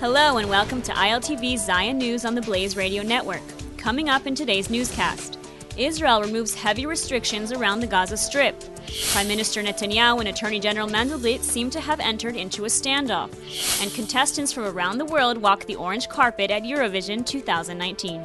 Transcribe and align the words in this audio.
Hello 0.00 0.38
and 0.38 0.48
welcome 0.48 0.80
to 0.80 0.92
ILTV's 0.92 1.66
Zion 1.66 1.98
News 1.98 2.24
on 2.24 2.34
the 2.34 2.40
Blaze 2.40 2.74
Radio 2.74 3.02
Network. 3.02 3.42
Coming 3.76 4.08
up 4.08 4.26
in 4.26 4.34
today's 4.34 4.70
newscast, 4.70 5.38
Israel 5.76 6.22
removes 6.22 6.54
heavy 6.54 6.86
restrictions 6.86 7.52
around 7.52 7.80
the 7.80 7.86
Gaza 7.86 8.16
Strip. 8.16 8.58
Prime 9.12 9.28
Minister 9.28 9.62
Netanyahu 9.62 10.20
and 10.20 10.28
Attorney 10.28 10.58
General 10.58 10.88
Mandelblit 10.88 11.42
seem 11.42 11.68
to 11.68 11.80
have 11.80 12.00
entered 12.00 12.34
into 12.34 12.64
a 12.64 12.68
standoff. 12.68 13.30
And 13.82 13.92
contestants 13.92 14.54
from 14.54 14.64
around 14.64 14.96
the 14.96 15.04
world 15.04 15.36
walk 15.36 15.66
the 15.66 15.76
orange 15.76 16.08
carpet 16.08 16.50
at 16.50 16.62
Eurovision 16.62 17.26
2019. 17.26 18.24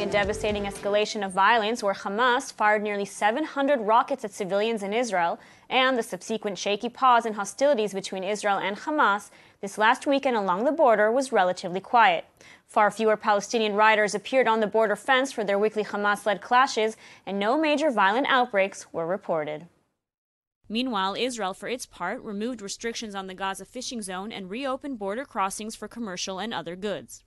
Following 0.00 0.16
a 0.16 0.24
devastating 0.24 0.64
escalation 0.64 1.26
of 1.26 1.30
violence 1.30 1.82
where 1.82 1.92
Hamas 1.92 2.50
fired 2.50 2.82
nearly 2.82 3.04
700 3.04 3.80
rockets 3.82 4.24
at 4.24 4.32
civilians 4.32 4.82
in 4.82 4.94
Israel 4.94 5.38
and 5.68 5.98
the 5.98 6.02
subsequent 6.02 6.56
shaky 6.56 6.88
pause 6.88 7.26
in 7.26 7.34
hostilities 7.34 7.92
between 7.92 8.24
Israel 8.24 8.56
and 8.56 8.78
Hamas, 8.78 9.28
this 9.60 9.76
last 9.76 10.06
weekend 10.06 10.38
along 10.38 10.64
the 10.64 10.72
border 10.72 11.12
was 11.12 11.32
relatively 11.32 11.80
quiet. 11.80 12.24
Far 12.66 12.90
fewer 12.90 13.18
Palestinian 13.18 13.74
riders 13.74 14.14
appeared 14.14 14.48
on 14.48 14.60
the 14.60 14.66
border 14.66 14.96
fence 14.96 15.32
for 15.32 15.44
their 15.44 15.58
weekly 15.58 15.84
Hamas 15.84 16.24
led 16.24 16.40
clashes, 16.40 16.96
and 17.26 17.38
no 17.38 17.60
major 17.60 17.90
violent 17.90 18.26
outbreaks 18.30 18.90
were 18.94 19.06
reported. 19.06 19.66
Meanwhile, 20.66 21.14
Israel, 21.18 21.52
for 21.52 21.68
its 21.68 21.84
part, 21.84 22.22
removed 22.22 22.62
restrictions 22.62 23.14
on 23.14 23.26
the 23.26 23.34
Gaza 23.34 23.66
fishing 23.66 24.00
zone 24.00 24.32
and 24.32 24.48
reopened 24.48 24.98
border 24.98 25.26
crossings 25.26 25.76
for 25.76 25.88
commercial 25.88 26.38
and 26.38 26.54
other 26.54 26.74
goods. 26.74 27.22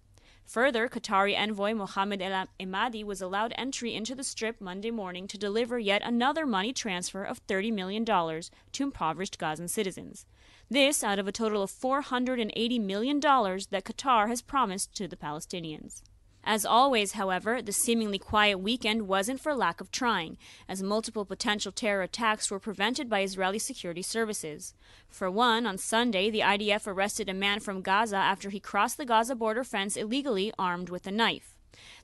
Further, 0.47 0.87
Qatari 0.87 1.35
envoy 1.35 1.73
Mohammed 1.73 2.21
El 2.21 2.47
Emadi 2.59 3.03
was 3.03 3.21
allowed 3.21 3.53
entry 3.57 3.95
into 3.95 4.13
the 4.13 4.23
strip 4.23 4.61
Monday 4.61 4.91
morning 4.91 5.27
to 5.27 5.37
deliver 5.37 5.79
yet 5.79 6.01
another 6.03 6.45
money 6.45 6.73
transfer 6.73 7.23
of 7.23 7.45
$30 7.47 7.73
million 7.73 8.05
to 8.05 8.83
impoverished 8.83 9.39
Gazan 9.39 9.67
citizens. 9.67 10.25
This 10.69 11.03
out 11.03 11.19
of 11.19 11.27
a 11.27 11.31
total 11.31 11.63
of 11.63 11.71
$480 11.71 12.81
million 12.81 13.19
that 13.19 13.83
Qatar 13.83 14.27
has 14.27 14.41
promised 14.41 14.93
to 14.95 15.07
the 15.07 15.15
Palestinians. 15.15 16.01
As 16.45 16.65
always, 16.65 17.13
however, 17.13 17.61
the 17.61 17.71
seemingly 17.71 18.19
quiet 18.19 18.57
weekend 18.57 19.07
wasn't 19.07 19.39
for 19.39 19.55
lack 19.55 19.79
of 19.79 19.91
trying, 19.91 20.37
as 20.67 20.83
multiple 20.83 21.23
potential 21.23 21.71
terror 21.71 22.03
attacks 22.03 22.51
were 22.51 22.59
prevented 22.59 23.09
by 23.09 23.21
Israeli 23.21 23.59
security 23.59 24.01
services. 24.01 24.73
For 25.07 25.31
one, 25.31 25.65
on 25.65 25.77
Sunday, 25.77 26.29
the 26.29 26.41
IDF 26.41 26.85
arrested 26.85 27.29
a 27.29 27.33
man 27.33 27.61
from 27.61 27.81
Gaza 27.81 28.17
after 28.17 28.49
he 28.49 28.59
crossed 28.59 28.97
the 28.97 29.05
Gaza 29.05 29.35
border 29.35 29.63
fence 29.63 29.95
illegally 29.95 30.51
armed 30.59 30.89
with 30.89 31.07
a 31.07 31.11
knife. 31.11 31.55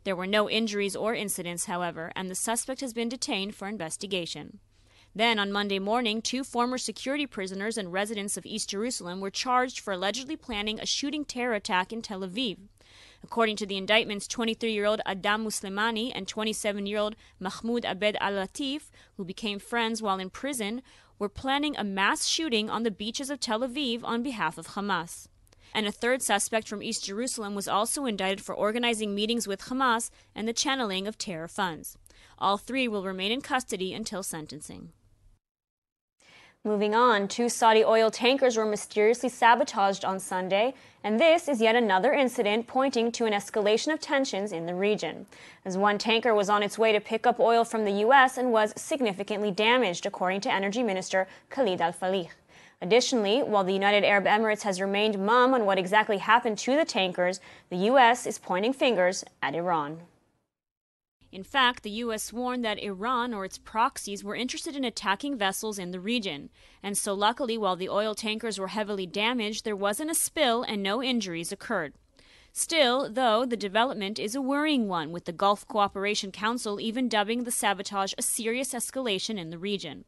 There 0.06 0.16
were 0.16 0.28
no 0.28 0.50
injuries 0.50 0.96
or 0.96 1.14
incidents, 1.14 1.66
however, 1.66 2.14
and 2.16 2.30
the 2.30 2.36
suspect 2.36 2.80
has 2.80 2.94
been 2.94 3.10
detained 3.10 3.56
for 3.56 3.68
investigation. 3.68 4.60
Then, 5.14 5.38
on 5.38 5.52
Monday 5.52 5.80
morning, 5.80 6.22
two 6.22 6.44
former 6.44 6.78
security 6.78 7.28
prisoners 7.28 7.78
and 7.78 7.92
residents 7.92 8.38
of 8.38 8.46
East 8.46 8.70
Jerusalem 8.70 9.20
were 9.20 9.32
charged 9.32 9.80
for 9.80 9.92
allegedly 9.92 10.38
planning 10.38 10.80
a 10.80 10.86
shooting 10.86 11.26
terror 11.26 11.56
attack 11.56 11.92
in 11.92 12.02
Tel 12.02 12.22
Aviv. 12.22 12.58
According 13.24 13.58
to 13.58 13.66
the 13.66 13.78
indictments, 13.78 14.28
23 14.28 14.72
year 14.72 14.86
old 14.86 15.02
Adam 15.06 15.46
Muslimani 15.46 16.12
and 16.14 16.28
27 16.28 16.86
year 16.86 16.98
old 16.98 17.16
Mahmoud 17.40 17.86
Abed 17.86 18.18
al 18.20 18.34
Latif, 18.34 18.90
who 19.18 19.26
became 19.26 19.60
friends 19.60 20.02
while 20.02 20.20
in 20.20 20.30
prison, 20.30 20.82
were 21.18 21.30
planning 21.30 21.76
a 21.78 21.84
mass 21.84 22.26
shooting 22.26 22.70
on 22.70 22.84
the 22.84 22.92
beaches 22.92 23.30
of 23.30 23.40
Tel 23.40 23.60
Aviv 23.60 24.04
on 24.04 24.24
behalf 24.24 24.58
of 24.58 24.70
Hamas. 24.70 25.28
And 25.74 25.86
a 25.86 25.92
third 25.92 26.22
suspect 26.22 26.68
from 26.68 26.82
East 26.82 27.06
Jerusalem 27.06 27.54
was 27.54 27.68
also 27.68 28.06
indicted 28.06 28.42
for 28.44 28.56
organizing 28.56 29.14
meetings 29.14 29.48
with 29.48 29.64
Hamas 29.64 30.10
and 30.34 30.48
the 30.48 30.54
channeling 30.54 31.08
of 31.08 31.18
terror 31.18 31.48
funds. 31.48 31.98
All 32.40 32.58
three 32.58 32.88
will 32.88 33.04
remain 33.04 33.32
in 33.32 33.42
custody 33.42 33.94
until 33.94 34.24
sentencing. 34.24 34.94
Moving 36.66 36.94
on, 36.94 37.30
two 37.30 37.48
Saudi 37.48 37.86
oil 37.86 38.12
tankers 38.12 38.58
were 38.58 38.66
mysteriously 38.66 39.30
sabotaged 39.30 40.04
on 40.04 40.20
Sunday, 40.20 40.74
and 41.06 41.18
this 41.18 41.48
is 41.48 41.62
yet 41.62 41.78
another 41.78 42.12
incident 42.12 42.68
pointing 42.68 43.14
to 43.14 43.26
an 43.26 43.32
escalation 43.32 43.94
of 43.94 44.02
tensions 44.02 44.52
in 44.52 44.66
the 44.66 44.76
region. 44.76 45.26
As 45.64 45.78
one 45.78 45.98
tanker 45.98 46.36
was 46.36 46.50
on 46.50 46.62
its 46.62 46.78
way 46.78 46.92
to 46.92 47.00
pick 47.00 47.26
up 47.26 47.40
oil 47.40 47.64
from 47.64 47.86
the 47.86 48.02
U.S. 48.04 48.38
and 48.38 48.52
was 48.52 48.74
significantly 48.76 49.52
damaged, 49.52 50.06
according 50.06 50.42
to 50.42 50.52
Energy 50.52 50.84
Minister 50.84 51.30
Khalid 51.50 51.80
Al 51.80 51.94
Falih. 51.94 52.28
Additionally, 52.82 53.42
while 53.42 53.64
the 53.64 53.72
United 53.72 54.04
Arab 54.04 54.26
Emirates 54.26 54.64
has 54.64 54.82
remained 54.82 55.18
mum 55.18 55.54
on 55.54 55.66
what 55.66 55.78
exactly 55.78 56.18
happened 56.18 56.58
to 56.58 56.76
the 56.76 56.84
tankers, 56.84 57.40
the 57.70 57.78
U.S. 57.88 58.28
is 58.28 58.38
pointing 58.38 58.74
fingers 58.74 59.24
at 59.42 59.56
Iran. 59.56 60.02
In 61.32 61.44
fact, 61.44 61.84
the 61.84 61.92
U.S. 61.92 62.34
warned 62.34 62.66
that 62.66 62.82
Iran 62.82 63.36
or 63.36 63.46
its 63.46 63.60
proxies 63.60 64.24
were 64.24 64.36
interested 64.36 64.76
in 64.76 64.84
attacking 64.84 65.38
vessels 65.38 65.78
in 65.78 65.92
the 65.92 66.00
region. 66.00 66.50
And 66.82 66.98
so, 66.98 67.14
luckily, 67.14 67.56
while 67.58 67.76
the 67.76 67.90
oil 67.90 68.16
tankers 68.16 68.58
were 68.58 68.70
heavily 68.70 69.06
damaged, 69.06 69.64
there 69.64 69.76
wasn't 69.76 70.10
a 70.10 70.16
spill 70.16 70.64
and 70.64 70.82
no 70.82 71.04
injuries 71.04 71.52
occurred. 71.52 71.94
Still, 72.52 73.12
though, 73.12 73.46
the 73.46 73.56
development 73.56 74.18
is 74.18 74.34
a 74.34 74.42
worrying 74.42 74.88
one, 74.88 75.12
with 75.12 75.26
the 75.26 75.32
Gulf 75.32 75.68
Cooperation 75.68 76.32
Council 76.32 76.80
even 76.80 77.08
dubbing 77.08 77.44
the 77.44 77.52
sabotage 77.52 78.14
a 78.18 78.24
serious 78.24 78.74
escalation 78.74 79.38
in 79.38 79.52
the 79.52 79.60
region. 79.60 80.06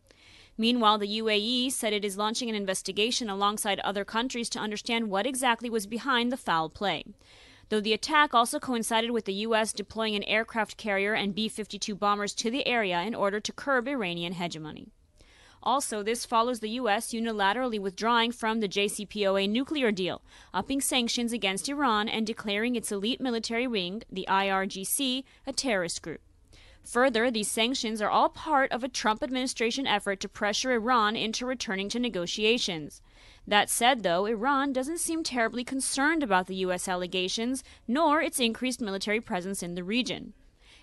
Meanwhile, 0.57 0.97
the 0.97 1.19
UAE 1.19 1.71
said 1.71 1.93
it 1.93 2.03
is 2.03 2.17
launching 2.17 2.49
an 2.49 2.55
investigation 2.55 3.29
alongside 3.29 3.79
other 3.81 4.03
countries 4.03 4.49
to 4.49 4.59
understand 4.59 5.09
what 5.09 5.27
exactly 5.27 5.69
was 5.69 5.85
behind 5.85 6.31
the 6.31 6.37
foul 6.37 6.67
play 6.67 7.03
though 7.71 7.79
the 7.79 7.93
attack 7.93 8.33
also 8.33 8.59
coincided 8.59 9.11
with 9.11 9.23
the 9.23 9.45
U.S. 9.45 9.71
deploying 9.71 10.13
an 10.13 10.23
aircraft 10.23 10.75
carrier 10.75 11.13
and 11.13 11.33
B 11.33 11.47
52 11.47 11.95
bombers 11.95 12.33
to 12.33 12.51
the 12.51 12.67
area 12.67 12.99
in 12.99 13.15
order 13.15 13.39
to 13.39 13.53
curb 13.53 13.87
Iranian 13.87 14.33
hegemony. 14.33 14.89
Also, 15.63 16.03
this 16.03 16.25
follows 16.25 16.59
the 16.59 16.71
U.S. 16.71 17.13
unilaterally 17.13 17.79
withdrawing 17.79 18.33
from 18.33 18.59
the 18.59 18.67
JCPOA 18.67 19.49
nuclear 19.49 19.89
deal, 19.89 20.21
upping 20.53 20.81
sanctions 20.81 21.31
against 21.31 21.69
Iran 21.69 22.09
and 22.09 22.27
declaring 22.27 22.75
its 22.75 22.91
elite 22.91 23.21
military 23.21 23.67
wing, 23.67 24.03
the 24.11 24.25
IRGC, 24.27 25.23
a 25.47 25.53
terrorist 25.53 26.01
group. 26.01 26.19
Further, 26.83 27.31
these 27.31 27.47
sanctions 27.47 28.01
are 28.01 28.09
all 28.09 28.27
part 28.27 28.69
of 28.73 28.83
a 28.83 28.89
Trump 28.89 29.23
administration 29.23 29.87
effort 29.87 30.19
to 30.19 30.27
pressure 30.27 30.73
Iran 30.73 31.15
into 31.15 31.45
returning 31.45 31.87
to 31.89 31.99
negotiations. 31.99 33.01
That 33.47 33.69
said, 33.69 34.03
though, 34.03 34.25
Iran 34.25 34.71
doesn't 34.71 34.99
seem 34.99 35.23
terribly 35.23 35.63
concerned 35.63 36.23
about 36.23 36.47
the 36.47 36.55
U.S. 36.55 36.87
allegations, 36.87 37.63
nor 37.87 38.21
its 38.21 38.39
increased 38.39 38.81
military 38.81 39.19
presence 39.19 39.63
in 39.63 39.75
the 39.75 39.83
region. 39.83 40.33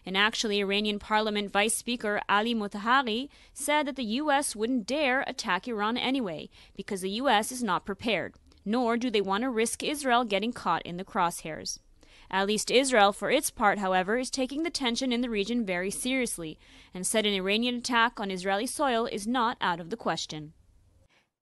And 0.05 0.17
actually, 0.17 0.61
Iranian 0.61 0.99
Parliament 0.99 1.53
Vice 1.53 1.77
Speaker 1.77 2.21
Ali 2.29 2.55
Motahari 2.55 3.29
said 3.53 3.87
that 3.87 3.97
the 3.97 4.05
U.S. 4.05 4.57
wouldn't 4.57 4.87
dare 4.87 5.23
attack 5.27 5.69
Iran 5.69 5.97
anyway, 5.97 6.49
because 6.77 7.03
the 7.03 7.11
U.S. 7.11 7.53
is 7.53 7.63
not 7.63 7.85
prepared, 7.85 8.35
nor 8.65 8.97
do 8.97 9.11
they 9.11 9.21
want 9.21 9.43
to 9.43 9.51
risk 9.51 9.83
Israel 9.83 10.25
getting 10.25 10.53
caught 10.53 10.83
in 10.83 10.97
the 10.97 11.05
crosshairs. 11.05 11.79
At 12.31 12.47
least 12.47 12.71
Israel, 12.71 13.13
for 13.13 13.31
its 13.31 13.51
part, 13.51 13.79
however, 13.79 14.19
is 14.19 14.31
taking 14.31 14.63
the 14.63 14.71
tension 14.71 15.13
in 15.13 15.23
the 15.23 15.31
region 15.31 15.65
very 15.65 15.91
seriously, 15.91 16.59
and 16.93 17.07
said 17.07 17.25
an 17.25 17.35
Iranian 17.35 17.77
attack 17.77 18.21
on 18.21 18.31
Israeli 18.31 18.67
soil 18.67 19.07
is 19.07 19.27
not 19.27 19.57
out 19.61 19.81
of 19.81 19.91
the 19.91 19.97
question. 19.97 20.53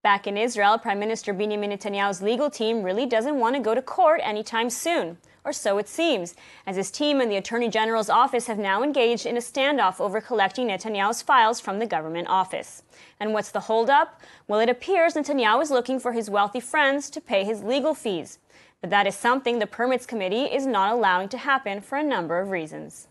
Back 0.07 0.29
in 0.29 0.37
Israel, 0.37 0.79
Prime 0.79 1.01
Minister 1.01 1.33
Benjamin 1.33 1.73
Netanyahu's 1.73 2.23
legal 2.23 2.49
team 2.49 2.85
really 2.85 3.07
doesn't 3.07 3.41
want 3.41 3.57
to 3.57 3.61
go 3.61 3.75
to 3.75 3.83
court 3.83 4.21
anytime 4.23 4.71
soon. 4.71 5.19
Or 5.45 5.53
so 5.53 5.79
it 5.79 5.89
seems, 5.89 6.37
as 6.65 6.77
his 6.77 6.93
team 6.93 7.21
and 7.21 7.29
the 7.29 7.39
Attorney 7.39 7.69
General's 7.69 8.09
office 8.09 8.47
have 8.47 8.57
now 8.57 8.85
engaged 8.85 9.27
in 9.27 9.37
a 9.37 9.41
standoff 9.41 10.01
over 10.01 10.21
collecting 10.21 10.69
Netanyahu's 10.69 11.23
files 11.23 11.59
from 11.59 11.81
the 11.81 11.87
government 11.87 12.29
office. 12.29 12.85
And 13.19 13.33
what's 13.33 13.51
the 13.51 13.67
holdup? 13.67 14.21
Well, 14.47 14.61
it 14.61 14.69
appears 14.69 15.15
Netanyahu 15.15 15.61
is 15.61 15.73
looking 15.73 15.99
for 15.99 16.13
his 16.13 16.31
wealthy 16.31 16.61
friends 16.61 17.11
to 17.11 17.21
pay 17.21 17.43
his 17.43 17.65
legal 17.65 17.93
fees. 17.93 18.39
But 18.81 18.91
that 18.91 19.09
is 19.09 19.17
something 19.17 19.59
the 19.59 19.67
Permits 19.67 20.07
Committee 20.07 20.45
is 20.45 20.69
not 20.69 20.93
allowing 20.93 21.29
to 21.31 21.39
happen 21.39 21.81
for 21.81 21.99
a 21.99 22.05
number 22.05 22.39
of 22.39 22.51
reasons. 22.51 23.09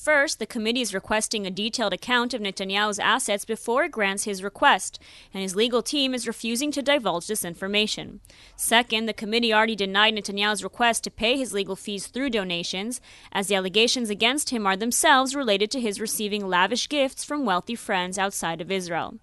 First, 0.00 0.38
the 0.38 0.46
committee 0.46 0.80
is 0.80 0.94
requesting 0.94 1.44
a 1.44 1.50
detailed 1.50 1.92
account 1.92 2.32
of 2.32 2.40
Netanyahu's 2.40 3.00
assets 3.00 3.44
before 3.44 3.84
it 3.84 3.90
grants 3.90 4.24
his 4.24 4.44
request, 4.44 5.00
and 5.34 5.42
his 5.42 5.56
legal 5.56 5.82
team 5.82 6.14
is 6.14 6.28
refusing 6.28 6.70
to 6.70 6.82
divulge 6.82 7.26
this 7.26 7.44
information. 7.44 8.20
Second, 8.54 9.06
the 9.06 9.12
committee 9.12 9.52
already 9.52 9.74
denied 9.74 10.14
Netanyahu's 10.14 10.62
request 10.62 11.02
to 11.04 11.10
pay 11.10 11.36
his 11.36 11.52
legal 11.52 11.74
fees 11.74 12.06
through 12.06 12.30
donations, 12.30 13.00
as 13.32 13.48
the 13.48 13.56
allegations 13.56 14.08
against 14.08 14.50
him 14.50 14.68
are 14.68 14.76
themselves 14.76 15.34
related 15.34 15.68
to 15.72 15.80
his 15.80 16.00
receiving 16.00 16.46
lavish 16.46 16.88
gifts 16.88 17.24
from 17.24 17.44
wealthy 17.44 17.74
friends 17.74 18.18
outside 18.18 18.60
of 18.60 18.70
Israel. 18.70 19.18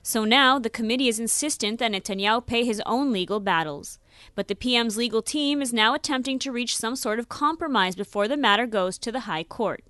So 0.00 0.24
now 0.24 0.60
the 0.60 0.70
committee 0.70 1.08
is 1.08 1.18
insistent 1.18 1.80
that 1.80 1.90
Netanyahu 1.90 2.46
pay 2.46 2.64
his 2.64 2.80
own 2.86 3.12
legal 3.12 3.40
battles. 3.40 3.98
But 4.36 4.46
the 4.46 4.54
PM's 4.54 4.96
legal 4.96 5.22
team 5.22 5.60
is 5.60 5.72
now 5.72 5.92
attempting 5.92 6.38
to 6.38 6.52
reach 6.52 6.76
some 6.76 6.94
sort 6.94 7.18
of 7.18 7.28
compromise 7.28 7.96
before 7.96 8.28
the 8.28 8.36
matter 8.36 8.66
goes 8.66 8.96
to 8.98 9.10
the 9.10 9.20
High 9.20 9.44
Court. 9.44 9.82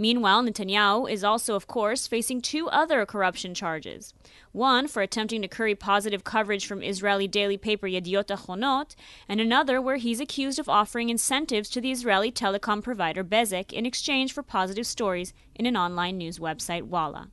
Meanwhile, 0.00 0.44
Netanyahu 0.44 1.10
is 1.10 1.22
also, 1.22 1.54
of 1.54 1.66
course, 1.66 2.06
facing 2.06 2.40
two 2.40 2.70
other 2.70 3.04
corruption 3.04 3.52
charges. 3.52 4.14
One 4.50 4.88
for 4.88 5.02
attempting 5.02 5.42
to 5.42 5.48
curry 5.48 5.74
positive 5.74 6.24
coverage 6.24 6.66
from 6.66 6.82
Israeli 6.82 7.28
daily 7.28 7.58
paper 7.58 7.86
Yediot 7.86 8.28
Ahronot, 8.28 8.94
and 9.28 9.42
another 9.42 9.78
where 9.78 9.98
he's 9.98 10.18
accused 10.18 10.58
of 10.58 10.70
offering 10.70 11.10
incentives 11.10 11.68
to 11.68 11.82
the 11.82 11.90
Israeli 11.90 12.32
telecom 12.32 12.82
provider 12.82 13.22
Bezeq 13.22 13.74
in 13.74 13.84
exchange 13.84 14.32
for 14.32 14.42
positive 14.42 14.86
stories 14.86 15.34
in 15.54 15.66
an 15.66 15.76
online 15.76 16.16
news 16.16 16.38
website 16.38 16.84
Walla. 16.84 17.28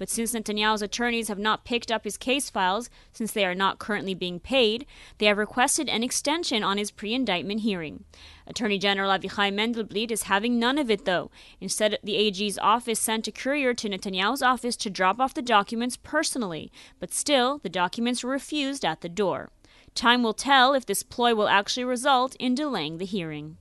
But 0.00 0.08
since 0.08 0.32
Netanyahu's 0.32 0.80
attorneys 0.80 1.28
have 1.28 1.38
not 1.38 1.66
picked 1.66 1.92
up 1.92 2.04
his 2.04 2.16
case 2.16 2.48
files, 2.48 2.88
since 3.12 3.32
they 3.32 3.44
are 3.44 3.54
not 3.54 3.78
currently 3.78 4.14
being 4.14 4.40
paid, 4.40 4.86
they 5.18 5.26
have 5.26 5.36
requested 5.36 5.90
an 5.90 6.02
extension 6.02 6.62
on 6.62 6.78
his 6.78 6.90
pre 6.90 7.12
indictment 7.12 7.60
hearing. 7.60 8.04
Attorney 8.46 8.78
General 8.78 9.10
Avichai 9.10 9.52
Mandelblit 9.52 10.10
is 10.10 10.22
having 10.22 10.58
none 10.58 10.78
of 10.78 10.90
it, 10.90 11.04
though. 11.04 11.30
Instead, 11.60 11.98
the 12.02 12.16
AG's 12.16 12.58
office 12.60 12.98
sent 12.98 13.28
a 13.28 13.30
courier 13.30 13.74
to 13.74 13.90
Netanyahu's 13.90 14.40
office 14.40 14.74
to 14.76 14.88
drop 14.88 15.20
off 15.20 15.34
the 15.34 15.42
documents 15.42 15.98
personally, 15.98 16.72
but 16.98 17.12
still, 17.12 17.58
the 17.58 17.68
documents 17.68 18.24
were 18.24 18.30
refused 18.30 18.86
at 18.86 19.02
the 19.02 19.08
door. 19.10 19.50
Time 19.94 20.22
will 20.22 20.32
tell 20.32 20.72
if 20.72 20.86
this 20.86 21.02
ploy 21.02 21.34
will 21.34 21.48
actually 21.48 21.84
result 21.84 22.36
in 22.36 22.54
delaying 22.54 22.96
the 22.96 23.04
hearing. 23.04 23.58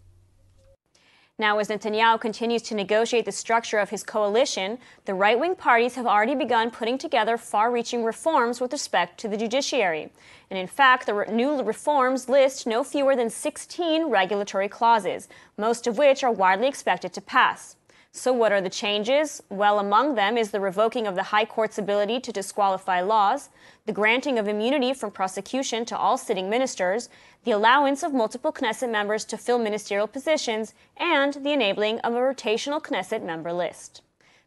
Now, 1.39 1.57
as 1.59 1.69
Netanyahu 1.69 2.19
continues 2.19 2.61
to 2.63 2.75
negotiate 2.75 3.23
the 3.23 3.31
structure 3.31 3.79
of 3.79 3.89
his 3.89 4.03
coalition, 4.03 4.77
the 5.05 5.13
right 5.13 5.39
wing 5.39 5.55
parties 5.55 5.95
have 5.95 6.05
already 6.05 6.35
begun 6.35 6.69
putting 6.69 6.97
together 6.97 7.37
far 7.37 7.71
reaching 7.71 8.03
reforms 8.03 8.59
with 8.59 8.73
respect 8.73 9.17
to 9.21 9.29
the 9.29 9.37
judiciary. 9.37 10.11
And 10.49 10.59
in 10.59 10.67
fact, 10.67 11.05
the 11.05 11.25
new 11.31 11.63
reforms 11.63 12.27
list 12.27 12.67
no 12.67 12.83
fewer 12.83 13.15
than 13.15 13.29
16 13.29 14.09
regulatory 14.09 14.67
clauses, 14.67 15.29
most 15.57 15.87
of 15.87 15.97
which 15.97 16.25
are 16.25 16.31
widely 16.31 16.67
expected 16.67 17.13
to 17.13 17.21
pass. 17.21 17.77
So, 18.11 18.33
what 18.33 18.51
are 18.51 18.61
the 18.61 18.71
changes? 18.71 19.43
Well, 19.49 19.77
among 19.77 20.15
them 20.15 20.35
is 20.35 20.49
the 20.49 20.59
revoking 20.59 21.05
of 21.05 21.13
the 21.13 21.23
High 21.23 21.45
Court's 21.45 21.77
ability 21.77 22.19
to 22.21 22.31
disqualify 22.31 23.01
laws, 23.01 23.49
the 23.85 23.93
granting 23.93 24.39
of 24.39 24.47
immunity 24.47 24.93
from 24.93 25.11
prosecution 25.11 25.85
to 25.85 25.97
all 25.97 26.17
sitting 26.17 26.49
ministers, 26.49 27.09
the 27.43 27.51
allowance 27.51 28.01
of 28.01 28.11
multiple 28.11 28.51
Knesset 28.51 28.89
members 28.89 29.25
to 29.25 29.37
fill 29.37 29.59
ministerial 29.59 30.07
positions, 30.07 30.73
and 30.97 31.35
the 31.35 31.53
enabling 31.53 31.99
of 31.99 32.15
a 32.15 32.17
rotational 32.17 32.81
Knesset 32.81 33.23
member 33.23 33.53
list. 33.53 34.01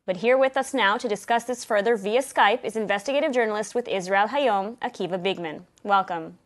But 0.06 0.17
here 0.17 0.37
with 0.37 0.56
us 0.56 0.75
now 0.75 0.97
to 0.97 1.09
discuss 1.09 1.44
this 1.44 1.64
further 1.64 1.94
via 1.94 2.20
Skype 2.20 2.64
is 2.64 2.75
investigative 2.75 3.31
journalist 3.31 3.76
with 3.76 3.87
Israel 3.87 4.26
Hayom, 4.26 4.76
Akiva 4.79 5.23
Bigman. 5.23 5.62
Welcome. 5.85 6.37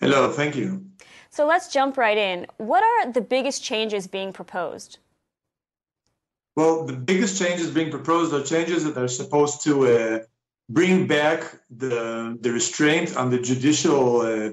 Hello, 0.00 0.32
thank 0.32 0.56
you. 0.56 0.84
So 1.30 1.46
let's 1.46 1.72
jump 1.72 1.96
right 1.96 2.18
in. 2.18 2.48
What 2.56 2.82
are 2.82 3.12
the 3.12 3.20
biggest 3.20 3.62
changes 3.62 4.08
being 4.08 4.32
proposed? 4.32 4.98
Well, 6.54 6.84
the 6.84 6.92
biggest 6.92 7.38
changes 7.38 7.70
being 7.70 7.90
proposed 7.90 8.34
are 8.34 8.42
changes 8.42 8.84
that 8.84 8.98
are 8.98 9.08
supposed 9.08 9.62
to 9.64 9.86
uh, 9.86 10.18
bring 10.68 11.06
back 11.06 11.44
the 11.70 12.36
the 12.40 12.52
restraint 12.52 13.16
on 13.16 13.30
the 13.30 13.38
judicial, 13.38 14.20
uh, 14.20 14.50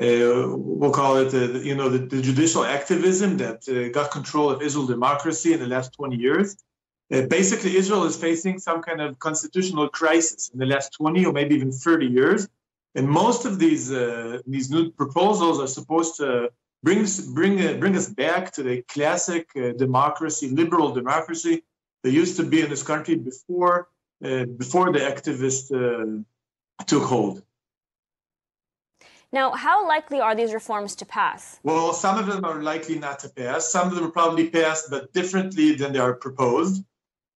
uh, 0.00 0.56
we'll 0.56 0.92
call 0.92 1.16
it, 1.16 1.34
uh, 1.34 1.58
you 1.60 1.74
know, 1.74 1.88
the, 1.88 1.98
the, 1.98 2.22
judicial 2.22 2.64
activism 2.64 3.36
that 3.36 3.68
uh, 3.68 3.88
got 3.90 4.10
control 4.10 4.50
of 4.50 4.62
Israel 4.62 4.86
democracy 4.86 5.52
in 5.52 5.60
the 5.60 5.66
last 5.66 5.92
20 5.92 6.16
years. 6.16 6.56
Uh, 7.12 7.22
basically, 7.22 7.76
Israel 7.76 8.04
is 8.04 8.16
facing 8.16 8.58
some 8.58 8.80
kind 8.80 9.00
of 9.00 9.18
constitutional 9.18 9.88
crisis 9.88 10.48
in 10.52 10.58
the 10.60 10.66
last 10.66 10.92
20 10.94 11.26
or 11.26 11.32
maybe 11.32 11.56
even 11.56 11.72
30 11.72 12.06
years, 12.06 12.48
and 12.94 13.08
most 13.08 13.44
of 13.44 13.58
these 13.58 13.88
these 14.46 14.70
new 14.70 14.90
proposals 14.92 15.58
are 15.58 15.66
supposed 15.66 16.16
to 16.18 16.50
brings 16.82 17.20
bring 17.20 17.60
uh, 17.64 17.74
bring 17.74 17.96
us 17.96 18.08
back 18.08 18.52
to 18.52 18.62
the 18.62 18.82
classic 18.82 19.48
uh, 19.56 19.72
democracy, 19.72 20.48
liberal 20.48 20.92
democracy 20.92 21.62
that 22.02 22.10
used 22.10 22.36
to 22.36 22.44
be 22.44 22.60
in 22.60 22.70
this 22.70 22.82
country 22.82 23.16
before 23.16 23.88
uh, 24.24 24.44
before 24.44 24.92
the 24.92 24.98
activists 24.98 25.70
uh, 25.72 26.22
took 26.86 27.04
hold. 27.04 27.42
Now, 29.32 29.52
how 29.52 29.88
likely 29.88 30.20
are 30.20 30.34
these 30.34 30.52
reforms 30.52 30.94
to 30.96 31.06
pass? 31.06 31.58
Well, 31.62 31.94
some 31.94 32.18
of 32.18 32.26
them 32.26 32.44
are 32.44 32.62
likely 32.62 32.98
not 32.98 33.18
to 33.20 33.30
pass. 33.30 33.72
Some 33.72 33.88
of 33.88 33.94
them 33.94 34.04
will 34.04 34.10
probably 34.10 34.50
pass, 34.50 34.88
but 34.90 35.12
differently 35.14 35.74
than 35.74 35.94
they 35.94 35.98
are 35.98 36.12
proposed. 36.12 36.84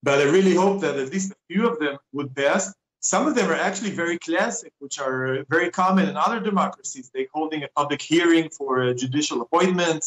But 0.02 0.18
I 0.18 0.24
really 0.24 0.54
hope 0.54 0.82
that 0.82 0.96
at 0.96 1.10
least 1.10 1.32
a 1.32 1.36
few 1.48 1.66
of 1.66 1.78
them 1.78 1.96
would 2.12 2.36
pass. 2.36 2.74
Some 3.00 3.26
of 3.26 3.34
them 3.34 3.50
are 3.50 3.54
actually 3.54 3.90
very 3.90 4.18
classic, 4.18 4.72
which 4.78 4.98
are 4.98 5.44
very 5.48 5.70
common 5.70 6.08
in 6.08 6.16
other 6.16 6.40
democracies, 6.40 7.10
like 7.14 7.28
holding 7.32 7.62
a 7.62 7.68
public 7.76 8.02
hearing 8.02 8.50
for 8.50 8.92
judicial 8.94 9.42
appointment, 9.42 10.04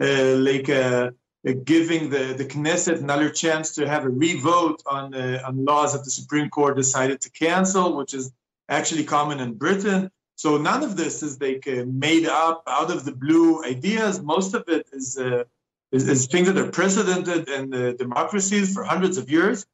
uh, 0.00 0.36
like 0.36 0.68
uh, 0.68 1.10
uh, 1.46 1.52
giving 1.64 2.08
the, 2.10 2.34
the 2.38 2.44
Knesset 2.44 3.00
another 3.00 3.30
chance 3.30 3.74
to 3.74 3.88
have 3.88 4.04
a 4.04 4.08
revote 4.08 4.82
on, 4.86 5.14
uh, 5.14 5.42
on 5.44 5.64
laws 5.64 5.92
that 5.92 6.04
the 6.04 6.10
Supreme 6.10 6.48
Court 6.50 6.76
decided 6.76 7.20
to 7.22 7.30
cancel, 7.30 7.96
which 7.96 8.14
is 8.14 8.30
actually 8.68 9.04
common 9.04 9.40
in 9.40 9.54
Britain. 9.54 10.10
So 10.36 10.56
none 10.56 10.84
of 10.84 10.96
this 10.96 11.22
is 11.22 11.40
like 11.40 11.66
uh, 11.66 11.84
made 11.86 12.26
up 12.26 12.62
out 12.68 12.90
of 12.90 13.04
the 13.04 13.12
blue 13.12 13.64
ideas. 13.64 14.22
Most 14.22 14.54
of 14.54 14.64
it 14.68 14.86
is, 14.92 15.18
uh, 15.18 15.44
is, 15.90 16.08
is, 16.08 16.26
things 16.26 16.46
that 16.46 16.56
are 16.56 16.70
precedented 16.70 17.48
in 17.48 17.96
democracies 17.96 18.72
for 18.72 18.84
hundreds 18.84 19.18
of 19.18 19.28
years 19.28 19.66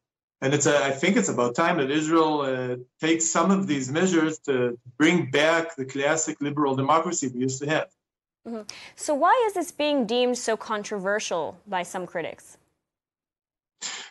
and 0.44 0.52
it's 0.52 0.67
a, 0.67 0.85
I 0.85 0.91
think 0.91 1.17
it's 1.17 1.31
about 1.31 1.55
time 1.55 1.79
that 1.79 1.91
Israel 1.91 2.43
uh, 2.43 2.76
takes 3.00 3.25
some 3.25 3.50
of 3.50 3.67
these 3.67 3.91
measures 3.91 4.38
to 4.41 4.79
bring 4.99 5.31
back 5.31 5.75
the 5.75 5.87
classic 5.87 6.37
liberal 6.43 6.76
democracy 6.76 7.29
we 7.29 7.41
used 7.41 7.62
to 7.62 7.69
have. 7.75 7.88
Mm-hmm. 8.46 8.64
So, 8.94 9.14
why 9.14 9.35
is 9.46 9.55
this 9.55 9.73
being 9.73 10.05
deemed 10.05 10.37
so 10.37 10.55
controversial 10.55 11.56
by 11.67 11.82
some 11.82 12.06
critics? 12.06 12.58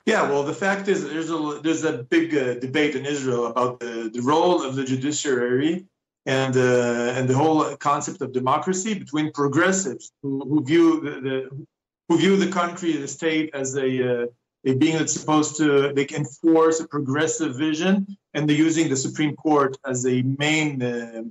Yeah, 0.07 0.23
well, 0.23 0.41
the 0.41 0.55
fact 0.65 0.87
is, 0.87 1.07
there's 1.07 1.29
a, 1.29 1.59
there's 1.63 1.83
a 1.83 1.93
big 2.15 2.35
uh, 2.35 2.55
debate 2.55 2.95
in 2.95 3.05
Israel 3.05 3.45
about 3.45 3.79
the, 3.79 4.09
the 4.11 4.21
role 4.21 4.63
of 4.67 4.75
the 4.75 4.83
judiciary 4.83 5.85
and 6.25 6.57
uh, 6.57 7.17
and 7.17 7.29
the 7.29 7.37
whole 7.41 7.75
concept 7.77 8.19
of 8.23 8.31
democracy 8.31 8.95
between 8.95 9.31
progressives 9.31 10.11
who, 10.23 10.31
who 10.49 10.63
view 10.63 10.85
the, 11.05 11.13
the, 11.27 11.65
who 12.07 12.17
view 12.17 12.37
the 12.37 12.51
country, 12.61 12.93
the 12.93 13.07
state, 13.07 13.51
as 13.53 13.75
a 13.77 13.89
uh, 14.23 14.25
a 14.65 14.73
being 14.75 14.97
that's 14.97 15.13
supposed 15.13 15.57
to 15.57 15.93
they 15.93 16.05
can 16.05 16.21
enforce 16.21 16.79
a 16.79 16.87
progressive 16.87 17.55
vision, 17.57 18.07
and 18.33 18.47
they're 18.47 18.55
using 18.55 18.89
the 18.89 18.95
Supreme 18.95 19.35
Court 19.35 19.77
as 19.85 20.05
a 20.05 20.21
main 20.21 20.81
uh, 20.81 21.23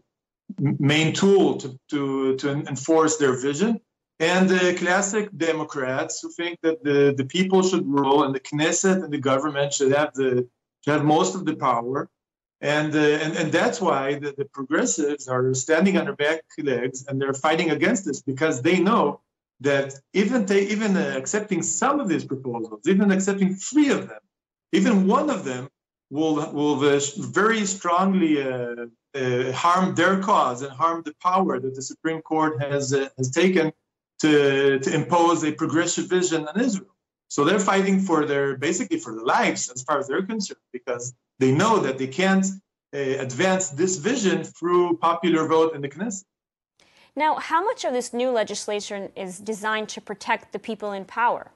main 0.59 1.13
tool 1.13 1.57
to, 1.59 1.79
to 1.91 2.37
to 2.37 2.51
enforce 2.51 3.17
their 3.17 3.41
vision. 3.41 3.81
And 4.21 4.49
the 4.49 4.75
classic 4.79 5.37
Democrats 5.37 6.21
who 6.21 6.31
think 6.31 6.61
that 6.63 6.85
the, 6.85 7.13
the 7.17 7.25
people 7.25 7.63
should 7.63 7.87
rule 7.87 8.23
and 8.23 8.33
the 8.33 8.39
Knesset 8.39 9.03
and 9.03 9.13
the 9.13 9.19
government 9.19 9.73
should 9.73 9.93
have 9.93 10.15
the 10.15 10.49
should 10.85 10.95
have 10.95 11.05
most 11.05 11.35
of 11.35 11.45
the 11.45 11.57
power. 11.57 12.09
And, 12.61 12.95
uh, 12.95 12.99
and, 12.99 13.37
and 13.37 13.53
that's 13.53 13.81
why 13.81 14.15
the, 14.21 14.33
the 14.39 14.45
progressives 14.45 15.27
are 15.27 15.53
standing 15.55 15.97
on 15.97 16.05
their 16.05 16.15
back 16.15 16.43
legs 16.63 17.05
and 17.09 17.21
they're 17.21 17.35
fighting 17.35 17.71
against 17.71 18.05
this 18.05 18.23
because 18.23 18.63
they 18.63 18.79
know 18.79 19.21
that 19.63 19.95
even 20.13 20.47
they, 20.47 20.67
even 20.69 20.97
accepting 20.97 21.63
some 21.63 22.01
of 22.01 22.09
these 22.09 22.25
proposals, 22.25 22.83
even 22.87 23.11
accepting 23.11 23.55
three 23.55 23.91
of 23.91 24.09
them, 24.09 24.21
even 24.73 25.07
one 25.07 25.31
of 25.31 25.45
them 25.45 25.69
will 26.11 26.35
will 26.53 26.79
uh, 26.85 27.01
very 27.19 27.65
strongly 27.65 28.43
uh, 28.43 28.87
uh, 29.15 29.53
harm 29.53 29.95
their 29.95 30.21
cause 30.21 30.63
and 30.63 30.73
harm 30.73 31.03
the 31.05 31.15
power 31.23 31.59
that 31.59 31.75
the 31.75 31.83
Supreme 31.83 32.21
Court 32.23 32.61
has 32.63 32.93
uh, 32.93 33.09
has 33.19 33.31
taken 33.31 33.73
to 34.21 34.79
to 34.79 34.95
impose 34.95 35.43
a 35.45 35.53
progressive 35.53 36.07
vision 36.07 36.47
on 36.47 36.61
Israel. 36.61 36.95
So 37.29 37.45
they're 37.45 37.67
fighting 37.73 38.01
for 38.01 38.27
their 38.27 38.57
basically 38.57 38.99
for 38.99 39.15
their 39.15 39.25
lives 39.25 39.71
as 39.75 39.83
far 39.83 39.99
as 39.99 40.07
they're 40.09 40.27
concerned 40.35 40.69
because 40.73 41.15
they 41.39 41.53
know 41.53 41.81
that 41.81 41.97
they 41.99 42.09
can't 42.09 42.47
uh, 42.95 42.99
advance 42.99 43.71
this 43.71 43.97
vision 43.97 44.45
through 44.45 44.99
popular 44.99 45.47
vote 45.47 45.75
in 45.75 45.81
the 45.81 45.89
Knesset. 45.89 46.25
Now, 47.15 47.37
how 47.37 47.63
much 47.63 47.85
of 47.85 47.93
this 47.93 48.13
new 48.13 48.31
legislation 48.31 49.11
is 49.17 49.39
designed 49.39 49.89
to 49.91 50.01
protect 50.01 50.53
the 50.53 50.59
people 50.59 50.93
in 50.93 51.05
power? 51.05 51.51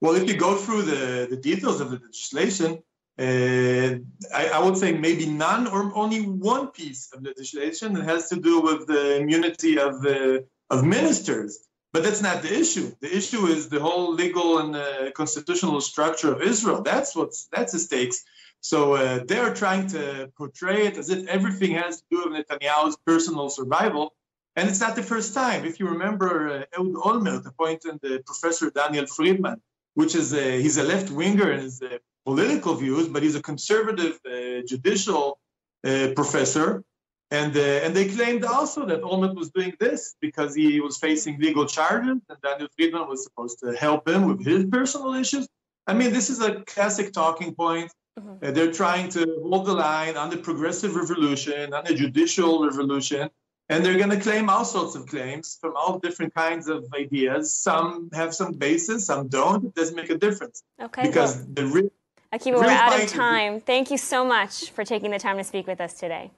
Well, 0.00 0.14
if 0.14 0.28
you 0.28 0.36
go 0.36 0.56
through 0.56 0.82
the, 0.82 1.26
the 1.30 1.36
details 1.36 1.80
of 1.80 1.90
the 1.90 1.98
legislation, 1.98 2.82
uh, 3.18 3.98
I, 4.34 4.48
I, 4.48 4.58
would 4.64 4.76
say 4.76 4.92
maybe 4.92 5.26
none 5.26 5.66
or 5.66 5.94
only 5.94 6.20
one 6.20 6.68
piece 6.68 7.10
of 7.12 7.22
legislation 7.22 7.92
that 7.94 8.04
has 8.04 8.28
to 8.30 8.36
do 8.36 8.60
with 8.60 8.86
the 8.86 9.16
immunity 9.16 9.78
of, 9.78 10.04
uh, 10.06 10.40
of 10.70 10.84
ministers. 10.84 11.68
But 11.92 12.04
that's 12.04 12.22
not 12.22 12.42
the 12.42 12.52
issue. 12.62 12.92
The 13.00 13.14
issue 13.16 13.46
is 13.46 13.68
the 13.68 13.80
whole 13.80 14.14
legal 14.14 14.58
and 14.58 14.76
uh, 14.76 15.10
constitutional 15.12 15.80
structure 15.80 16.32
of 16.32 16.40
Israel. 16.40 16.82
That's 16.82 17.16
what's 17.16 17.48
that's 17.54 17.72
the 17.72 17.80
stakes. 17.80 18.24
So 18.60 18.94
uh, 18.94 19.20
they 19.26 19.38
are 19.38 19.54
trying 19.54 19.86
to 19.88 20.30
portray 20.36 20.86
it 20.86 20.96
as 20.98 21.08
if 21.10 21.26
everything 21.26 21.72
has 21.72 22.00
to 22.00 22.04
do 22.10 22.18
with 22.24 22.32
Netanyahu's 22.38 22.96
personal 23.04 23.48
survival. 23.48 24.14
And 24.56 24.68
it's 24.68 24.80
not 24.80 24.94
the 24.96 25.02
first 25.02 25.32
time. 25.32 25.64
If 25.64 25.80
you 25.80 25.88
remember, 25.88 26.30
uh, 26.48 26.78
Ehud 26.78 26.94
Olmert 26.94 27.46
appointed 27.46 27.98
uh, 28.04 28.18
Professor 28.26 28.70
Daniel 28.70 29.06
Friedman, 29.06 29.60
which 29.94 30.14
is 30.14 30.34
a, 30.34 30.60
he's 30.60 30.76
a 30.76 30.82
left 30.82 31.10
winger 31.10 31.50
in 31.52 31.60
his 31.60 31.80
uh, 31.80 31.98
political 32.24 32.74
views, 32.74 33.08
but 33.08 33.22
he's 33.22 33.36
a 33.36 33.42
conservative 33.42 34.20
uh, 34.26 34.60
judicial 34.66 35.38
uh, 35.84 36.08
professor. 36.14 36.84
And, 37.32 37.56
uh, 37.56 37.60
and 37.60 37.94
they 37.94 38.08
claimed 38.08 38.44
also 38.44 38.84
that 38.86 39.02
Olmert 39.02 39.36
was 39.36 39.50
doing 39.50 39.74
this 39.78 40.16
because 40.20 40.54
he 40.54 40.80
was 40.80 40.98
facing 40.98 41.38
legal 41.38 41.64
charges 41.64 42.18
and 42.28 42.38
Daniel 42.42 42.68
Friedman 42.76 43.08
was 43.08 43.22
supposed 43.22 43.60
to 43.60 43.72
help 43.72 44.08
him 44.08 44.26
with 44.26 44.44
his 44.44 44.64
personal 44.66 45.14
issues. 45.14 45.46
I 45.86 45.94
mean, 45.94 46.12
this 46.12 46.28
is 46.28 46.40
a 46.40 46.62
classic 46.62 47.12
talking 47.12 47.54
point. 47.54 47.92
Mm-hmm. 48.18 48.44
Uh, 48.44 48.50
they're 48.50 48.72
trying 48.72 49.08
to 49.10 49.40
hold 49.42 49.66
the 49.66 49.74
line 49.74 50.16
on 50.16 50.30
the 50.30 50.36
progressive 50.36 50.96
revolution, 50.96 51.72
on 51.72 51.84
the 51.84 51.94
judicial 51.94 52.64
revolution, 52.64 53.30
and 53.68 53.84
they're 53.84 53.96
going 53.96 54.10
to 54.10 54.20
claim 54.20 54.50
all 54.50 54.64
sorts 54.64 54.96
of 54.96 55.06
claims 55.06 55.56
from 55.60 55.74
all 55.76 56.00
different 56.00 56.34
kinds 56.34 56.66
of 56.66 56.84
ideas. 56.92 57.54
Some 57.54 58.10
have 58.12 58.34
some 58.34 58.52
basis, 58.52 59.06
some 59.06 59.28
don't. 59.28 59.66
It 59.66 59.74
doesn't 59.76 59.94
make 59.94 60.10
a 60.10 60.18
difference. 60.18 60.64
Okay. 60.82 61.02
Because 61.06 61.36
well, 61.36 61.46
the 61.52 61.66
real. 61.66 61.90
Akiva, 62.32 62.56
we're 62.56 62.66
out 62.66 63.00
of 63.00 63.08
time. 63.08 63.60
Thank 63.60 63.90
you 63.90 63.98
so 63.98 64.24
much 64.24 64.70
for 64.70 64.84
taking 64.84 65.12
the 65.12 65.18
time 65.18 65.36
to 65.38 65.44
speak 65.44 65.68
with 65.68 65.80
us 65.80 65.94
today. 65.94 66.32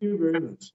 You 0.00 0.18
very 0.18 0.40
much. 0.40 0.72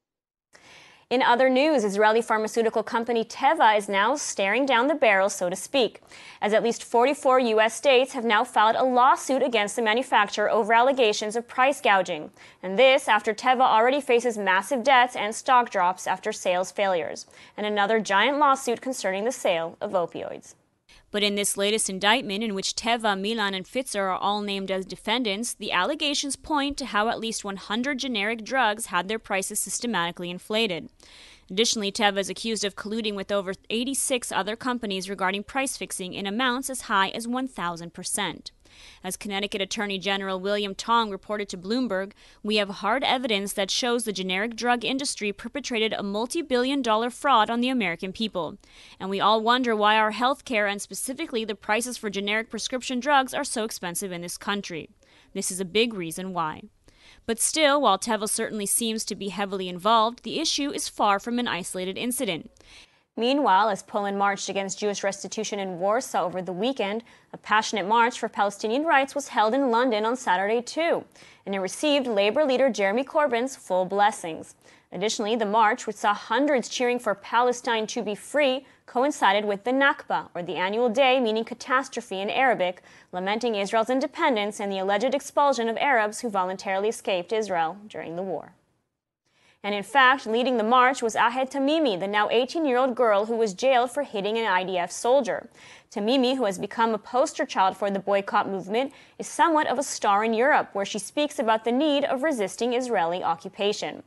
In 1.11 1.21
other 1.21 1.49
news, 1.49 1.83
Israeli 1.83 2.21
pharmaceutical 2.21 2.83
company 2.83 3.25
Teva 3.25 3.77
is 3.77 3.89
now 3.89 4.15
staring 4.15 4.65
down 4.65 4.87
the 4.87 4.95
barrel, 4.95 5.27
so 5.29 5.49
to 5.49 5.57
speak, 5.57 6.01
as 6.41 6.53
at 6.53 6.63
least 6.63 6.85
44 6.85 7.37
U.S. 7.41 7.75
states 7.75 8.13
have 8.13 8.23
now 8.23 8.45
filed 8.45 8.77
a 8.77 8.85
lawsuit 8.85 9.43
against 9.43 9.75
the 9.75 9.81
manufacturer 9.81 10.49
over 10.49 10.71
allegations 10.71 11.35
of 11.35 11.49
price 11.49 11.81
gouging. 11.81 12.31
And 12.63 12.79
this 12.79 13.09
after 13.09 13.33
Teva 13.33 13.59
already 13.59 13.99
faces 13.99 14.37
massive 14.37 14.85
debts 14.85 15.17
and 15.17 15.35
stock 15.35 15.69
drops 15.69 16.07
after 16.07 16.31
sales 16.31 16.71
failures, 16.71 17.25
and 17.57 17.65
another 17.65 17.99
giant 17.99 18.39
lawsuit 18.39 18.79
concerning 18.79 19.25
the 19.25 19.33
sale 19.33 19.75
of 19.81 19.91
opioids. 19.91 20.55
But 21.11 21.23
in 21.23 21.35
this 21.35 21.57
latest 21.57 21.89
indictment, 21.89 22.43
in 22.43 22.55
which 22.55 22.73
Teva, 22.73 23.19
Mylan, 23.19 23.53
and 23.53 23.65
Pfizer 23.65 23.99
are 23.99 24.11
all 24.11 24.41
named 24.41 24.71
as 24.71 24.85
defendants, 24.85 25.53
the 25.53 25.73
allegations 25.73 26.37
point 26.37 26.77
to 26.77 26.85
how 26.85 27.09
at 27.09 27.19
least 27.19 27.43
100 27.43 27.99
generic 27.99 28.43
drugs 28.45 28.87
had 28.87 29.07
their 29.07 29.19
prices 29.19 29.59
systematically 29.59 30.29
inflated. 30.29 30.89
Additionally, 31.49 31.91
Teva 31.91 32.19
is 32.19 32.29
accused 32.29 32.63
of 32.63 32.77
colluding 32.77 33.15
with 33.15 33.29
over 33.29 33.53
86 33.69 34.31
other 34.31 34.55
companies 34.55 35.09
regarding 35.09 35.43
price 35.43 35.75
fixing 35.75 36.13
in 36.13 36.25
amounts 36.25 36.69
as 36.69 36.81
high 36.81 37.09
as 37.09 37.27
1,000%. 37.27 38.51
As 39.03 39.17
Connecticut 39.17 39.61
Attorney 39.61 39.97
General 39.97 40.39
William 40.39 40.75
Tong 40.75 41.09
reported 41.09 41.49
to 41.49 41.57
Bloomberg, 41.57 42.11
we 42.43 42.57
have 42.57 42.69
hard 42.69 43.03
evidence 43.03 43.53
that 43.53 43.71
shows 43.71 44.03
the 44.03 44.13
generic 44.13 44.55
drug 44.55 44.85
industry 44.85 45.31
perpetrated 45.33 45.93
a 45.93 46.03
multi 46.03 46.41
billion 46.41 46.81
dollar 46.81 47.09
fraud 47.09 47.49
on 47.49 47.61
the 47.61 47.69
American 47.69 48.13
people. 48.13 48.57
And 48.99 49.09
we 49.09 49.19
all 49.19 49.41
wonder 49.41 49.75
why 49.75 49.97
our 49.97 50.11
health 50.11 50.45
care 50.45 50.67
and 50.67 50.81
specifically 50.81 51.45
the 51.45 51.55
prices 51.55 51.97
for 51.97 52.09
generic 52.09 52.49
prescription 52.49 52.99
drugs 52.99 53.33
are 53.33 53.43
so 53.43 53.63
expensive 53.63 54.11
in 54.11 54.21
this 54.21 54.37
country. 54.37 54.89
This 55.33 55.51
is 55.51 55.59
a 55.59 55.65
big 55.65 55.93
reason 55.93 56.33
why. 56.33 56.63
But 57.25 57.39
still, 57.39 57.81
while 57.81 57.97
Teva 57.97 58.27
certainly 58.29 58.65
seems 58.65 59.05
to 59.05 59.15
be 59.15 59.29
heavily 59.29 59.69
involved, 59.69 60.23
the 60.23 60.39
issue 60.39 60.71
is 60.71 60.89
far 60.89 61.19
from 61.19 61.39
an 61.39 61.47
isolated 61.47 61.97
incident. 61.97 62.51
Meanwhile, 63.17 63.69
as 63.69 63.83
Poland 63.83 64.17
marched 64.17 64.47
against 64.47 64.79
Jewish 64.79 65.03
restitution 65.03 65.59
in 65.59 65.79
Warsaw 65.79 66.23
over 66.23 66.41
the 66.41 66.53
weekend, 66.53 67.03
a 67.33 67.37
passionate 67.37 67.85
march 67.85 68.17
for 68.17 68.29
Palestinian 68.29 68.85
rights 68.85 69.13
was 69.13 69.27
held 69.27 69.53
in 69.53 69.69
London 69.69 70.05
on 70.05 70.15
Saturday 70.15 70.61
too, 70.61 71.03
and 71.45 71.53
it 71.53 71.59
received 71.59 72.07
Labour 72.07 72.45
leader 72.45 72.69
Jeremy 72.69 73.03
Corbyn's 73.03 73.57
full 73.57 73.83
blessings. 73.83 74.55
Additionally, 74.93 75.35
the 75.35 75.45
march, 75.45 75.87
which 75.87 75.97
saw 75.97 76.13
hundreds 76.13 76.69
cheering 76.69 76.99
for 76.99 77.13
Palestine 77.13 77.85
to 77.87 78.01
be 78.01 78.15
free, 78.15 78.65
coincided 78.85 79.45
with 79.45 79.65
the 79.65 79.71
Nakba, 79.71 80.29
or 80.33 80.41
the 80.41 80.55
annual 80.55 80.89
day 80.89 81.19
meaning 81.19 81.45
catastrophe 81.45 82.21
in 82.21 82.29
Arabic, 82.29 82.81
lamenting 83.11 83.55
Israel's 83.55 83.89
independence 83.89 84.59
and 84.59 84.71
the 84.71 84.79
alleged 84.79 85.13
expulsion 85.13 85.67
of 85.67 85.77
Arabs 85.77 86.21
who 86.21 86.29
voluntarily 86.29 86.89
escaped 86.89 87.31
Israel 87.33 87.77
during 87.87 88.15
the 88.15 88.23
war. 88.23 88.53
And 89.63 89.75
in 89.75 89.83
fact, 89.83 90.25
leading 90.25 90.57
the 90.57 90.63
march 90.63 91.03
was 91.03 91.15
Ahed 91.15 91.51
Tamimi, 91.51 91.99
the 91.99 92.07
now 92.07 92.29
18 92.31 92.65
year 92.65 92.77
old 92.77 92.95
girl 92.95 93.27
who 93.27 93.35
was 93.35 93.53
jailed 93.53 93.91
for 93.91 94.01
hitting 94.01 94.35
an 94.39 94.45
IDF 94.45 94.91
soldier. 94.91 95.49
Tamimi, 95.91 96.35
who 96.35 96.45
has 96.45 96.57
become 96.57 96.95
a 96.95 96.97
poster 96.97 97.45
child 97.45 97.77
for 97.77 97.91
the 97.91 97.99
boycott 97.99 98.49
movement, 98.49 98.91
is 99.19 99.27
somewhat 99.27 99.67
of 99.67 99.77
a 99.77 99.83
star 99.83 100.23
in 100.23 100.33
Europe, 100.33 100.69
where 100.73 100.85
she 100.85 100.97
speaks 100.97 101.37
about 101.37 101.63
the 101.63 101.71
need 101.71 102.05
of 102.05 102.23
resisting 102.23 102.73
Israeli 102.73 103.23
occupation. 103.23 104.01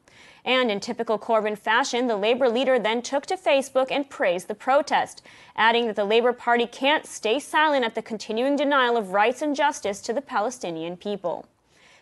And 0.45 0.73
in 0.73 0.81
typical 0.81 1.21
Corbyn 1.21 1.57
fashion, 1.57 2.09
the 2.09 2.17
Labour 2.17 2.49
leader 2.49 2.81
then 2.81 3.01
took 3.01 3.25
to 3.27 3.37
Facebook 3.37 3.93
and 3.93 4.11
praised 4.11 4.49
the 4.49 4.55
protest, 4.57 5.23
adding 5.55 5.87
that 5.87 5.95
the 5.95 6.05
Labour 6.05 6.33
Party 6.33 6.67
can't 6.67 7.07
stay 7.07 7.39
silent 7.39 7.85
at 7.85 7.95
the 7.95 8.03
continuing 8.03 8.57
denial 8.57 8.97
of 8.97 9.13
rights 9.13 9.41
and 9.41 9.55
justice 9.55 10.01
to 10.01 10.13
the 10.13 10.21
Palestinian 10.21 10.97
people. 10.97 11.47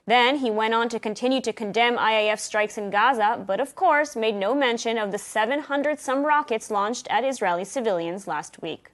Then 0.06 0.36
he 0.36 0.50
went 0.50 0.74
on 0.74 0.88
to 0.88 0.98
continue 0.98 1.40
to 1.42 1.52
condemn 1.52 1.96
IAF 1.96 2.38
strikes 2.38 2.78
in 2.78 2.90
Gaza, 2.90 3.44
but 3.46 3.60
of 3.60 3.74
course 3.74 4.16
made 4.16 4.34
no 4.34 4.54
mention 4.54 4.98
of 4.98 5.12
the 5.12 5.18
700 5.18 6.00
some 6.00 6.24
rockets 6.24 6.70
launched 6.70 7.06
at 7.08 7.24
Israeli 7.24 7.64
civilians 7.64 8.26
last 8.26 8.62
week. 8.62 8.91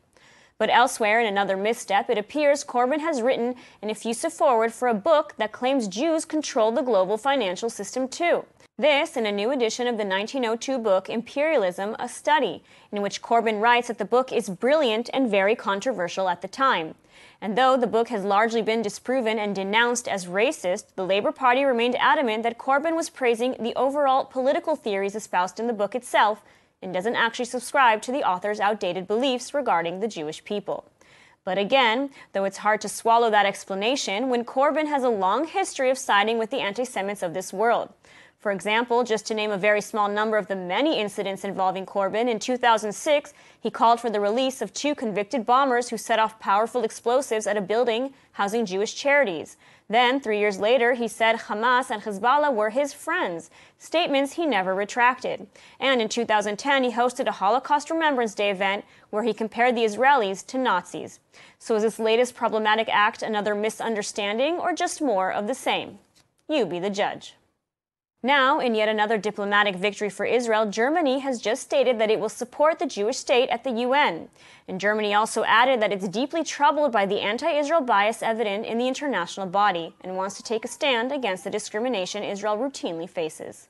But 0.59 0.71
elsewhere, 0.71 1.21
in 1.21 1.27
another 1.27 1.57
misstep, 1.57 2.11
it 2.11 2.19
appears 2.19 2.65
Corbyn 2.65 2.99
has 2.99 3.23
written 3.23 3.55
an 3.81 3.91
effusive 3.91 4.33
foreword 4.33 4.73
for 4.73 4.89
a 4.89 4.95
book 4.95 5.35
that 5.39 5.53
claims 5.53 5.87
Jews 5.87 6.25
control 6.25 6.73
the 6.73 6.83
global 6.83 7.17
financial 7.17 7.71
system 7.71 8.09
too. 8.09 8.45
This 8.77 9.17
in 9.17 9.25
a 9.25 9.31
new 9.31 9.53
edition 9.53 9.87
of 9.87 9.99
the 9.99 10.05
1902 10.05 10.79
book 10.79 11.09
Imperialism, 11.09 11.95
a 12.01 12.09
Study, 12.09 12.65
in 12.91 13.03
which 13.03 13.23
Corbyn 13.23 13.61
writes 13.61 13.87
that 13.87 13.99
the 13.99 14.05
book 14.05 14.33
is 14.33 14.49
brilliant 14.49 15.09
and 15.13 15.31
very 15.31 15.55
controversial 15.55 16.29
at 16.29 16.43
the 16.43 16.49
time. 16.49 16.97
And 17.41 17.57
though 17.57 17.77
the 17.77 17.87
book 17.87 18.09
has 18.09 18.25
largely 18.25 18.63
been 18.63 18.83
disproven 18.83 19.39
and 19.39 19.55
denounced 19.55 20.09
as 20.09 20.27
racist, 20.27 20.87
the 20.97 21.07
Labour 21.07 21.31
Party 21.31 21.65
remained 21.65 21.97
adamant 21.97 22.43
that 22.43 22.59
Corbyn 22.59 22.97
was 22.97 23.11
praising 23.11 23.55
the 23.61 23.75
overall 23.77 24.25
political 24.25 24.75
theories 24.75 25.15
espoused 25.15 25.61
in 25.61 25.69
the 25.69 25.73
book 25.73 25.95
itself 25.95 26.43
and 26.83 26.93
doesn't 26.93 27.17
actually 27.17 27.45
subscribe 27.45 28.03
to 28.03 28.13
the 28.13 28.29
author's 28.29 28.61
outdated 28.61 29.07
beliefs 29.07 29.53
regarding 29.53 30.01
the 30.01 30.09
Jewish 30.09 30.45
people. 30.45 30.85
But 31.45 31.59
again, 31.59 32.11
though 32.33 32.45
it's 32.45 32.59
hard 32.59 32.81
to 32.83 32.89
swallow 32.89 33.31
that 33.31 33.47
explanation 33.47 34.29
when 34.29 34.45
Corbyn 34.45 34.87
has 34.87 35.03
a 35.03 35.09
long 35.09 35.47
history 35.47 35.91
of 35.91 35.97
siding 35.97 36.39
with 36.39 36.51
the 36.51 36.61
anti 36.61 36.85
Semites 36.85 37.23
of 37.23 37.35
this 37.35 37.53
world. 37.53 37.93
For 38.39 38.53
example, 38.53 39.03
just 39.03 39.27
to 39.27 39.35
name 39.35 39.51
a 39.51 39.59
very 39.59 39.81
small 39.81 40.09
number 40.09 40.37
of 40.37 40.47
the 40.47 40.55
many 40.55 41.01
incidents 41.01 41.43
involving 41.43 41.85
Corbyn, 41.85 42.29
in 42.29 42.39
2006, 42.39 43.35
he 43.61 43.69
called 43.69 43.99
for 43.99 44.11
the 44.11 44.21
release 44.21 44.63
of 44.63 44.73
two 44.73 44.95
convicted 44.95 45.45
bombers 45.45 45.89
who 45.89 45.97
set 45.97 46.21
off 46.21 46.39
powerful 46.39 46.85
explosives 46.85 47.49
at 47.49 47.57
a 47.57 47.61
building 47.61 48.15
housing 48.33 48.65
Jewish 48.65 48.95
charities. 48.95 49.57
Then, 49.89 50.21
three 50.21 50.39
years 50.39 50.61
later, 50.61 50.95
he 50.95 51.09
said 51.09 51.35
Hamas 51.35 51.91
and 51.91 52.05
Hezbollah 52.05 52.55
were 52.55 52.71
his 52.71 52.93
friends, 52.93 53.51
statements 53.77 54.35
he 54.35 54.47
never 54.47 54.73
retracted. 54.73 55.49
And 55.81 56.01
in 56.01 56.09
2010, 56.09 56.85
he 56.85 56.93
hosted 56.93 57.27
a 57.27 57.33
Holocaust 57.33 57.91
Remembrance 57.91 58.37
Day 58.37 58.53
event 58.53 58.85
where 59.11 59.25
he 59.25 59.35
compared 59.35 59.75
the 59.75 59.85
Israelis 59.85 60.47
to 60.47 60.59
Nazis. 60.59 61.19
So 61.59 61.75
is 61.75 61.83
this 61.83 61.99
latest 61.99 62.37
problematic 62.37 62.89
act 62.89 63.21
another 63.21 63.57
misunderstanding 63.57 64.59
or 64.59 64.73
just 64.75 65.03
more 65.03 65.33
of 65.33 65.49
the 65.49 65.55
same? 65.55 65.99
You 66.49 66.67
be 66.67 66.79
the 66.79 66.89
judge. 66.89 67.35
Now, 68.23 68.59
in 68.59 68.75
yet 68.75 68.89
another 68.89 69.17
diplomatic 69.17 69.77
victory 69.77 70.11
for 70.11 70.27
Israel, 70.27 70.69
Germany 70.69 71.21
has 71.21 71.41
just 71.41 71.63
stated 71.63 72.01
that 72.01 72.11
it 72.11 72.19
will 72.19 72.29
support 72.29 72.81
the 72.81 72.87
Jewish 72.87 73.17
state 73.17 73.49
at 73.49 73.63
the 73.63 73.71
UN. 73.71 74.29
And 74.67 74.81
Germany 74.81 75.15
also 75.15 75.45
added 75.45 75.81
that 75.81 75.93
it's 75.93 76.09
deeply 76.09 76.43
troubled 76.43 76.91
by 76.91 77.07
the 77.07 77.21
anti 77.21 77.49
Israel 77.49 77.81
bias 77.81 78.21
evident 78.21 78.67
in 78.67 78.77
the 78.77 78.89
international 78.89 79.47
body 79.47 79.95
and 80.01 80.17
wants 80.17 80.37
to 80.37 80.43
take 80.43 80.65
a 80.65 80.69
stand 80.69 81.13
against 81.13 81.45
the 81.45 81.51
discrimination 81.51 82.25
Israel 82.25 82.59
routinely 82.59 83.09
faces. 83.09 83.69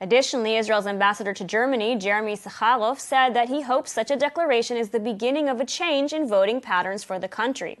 Additionally, 0.00 0.56
Israel's 0.56 0.86
ambassador 0.86 1.34
to 1.34 1.44
Germany, 1.44 1.94
Jeremy 1.96 2.32
Issacharoff, 2.32 2.98
said 2.98 3.34
that 3.34 3.50
he 3.50 3.60
hopes 3.60 3.92
such 3.92 4.10
a 4.10 4.16
declaration 4.16 4.78
is 4.78 4.88
the 4.88 5.00
beginning 5.00 5.50
of 5.50 5.60
a 5.60 5.66
change 5.66 6.14
in 6.14 6.26
voting 6.26 6.62
patterns 6.62 7.04
for 7.04 7.18
the 7.18 7.28
country. 7.28 7.78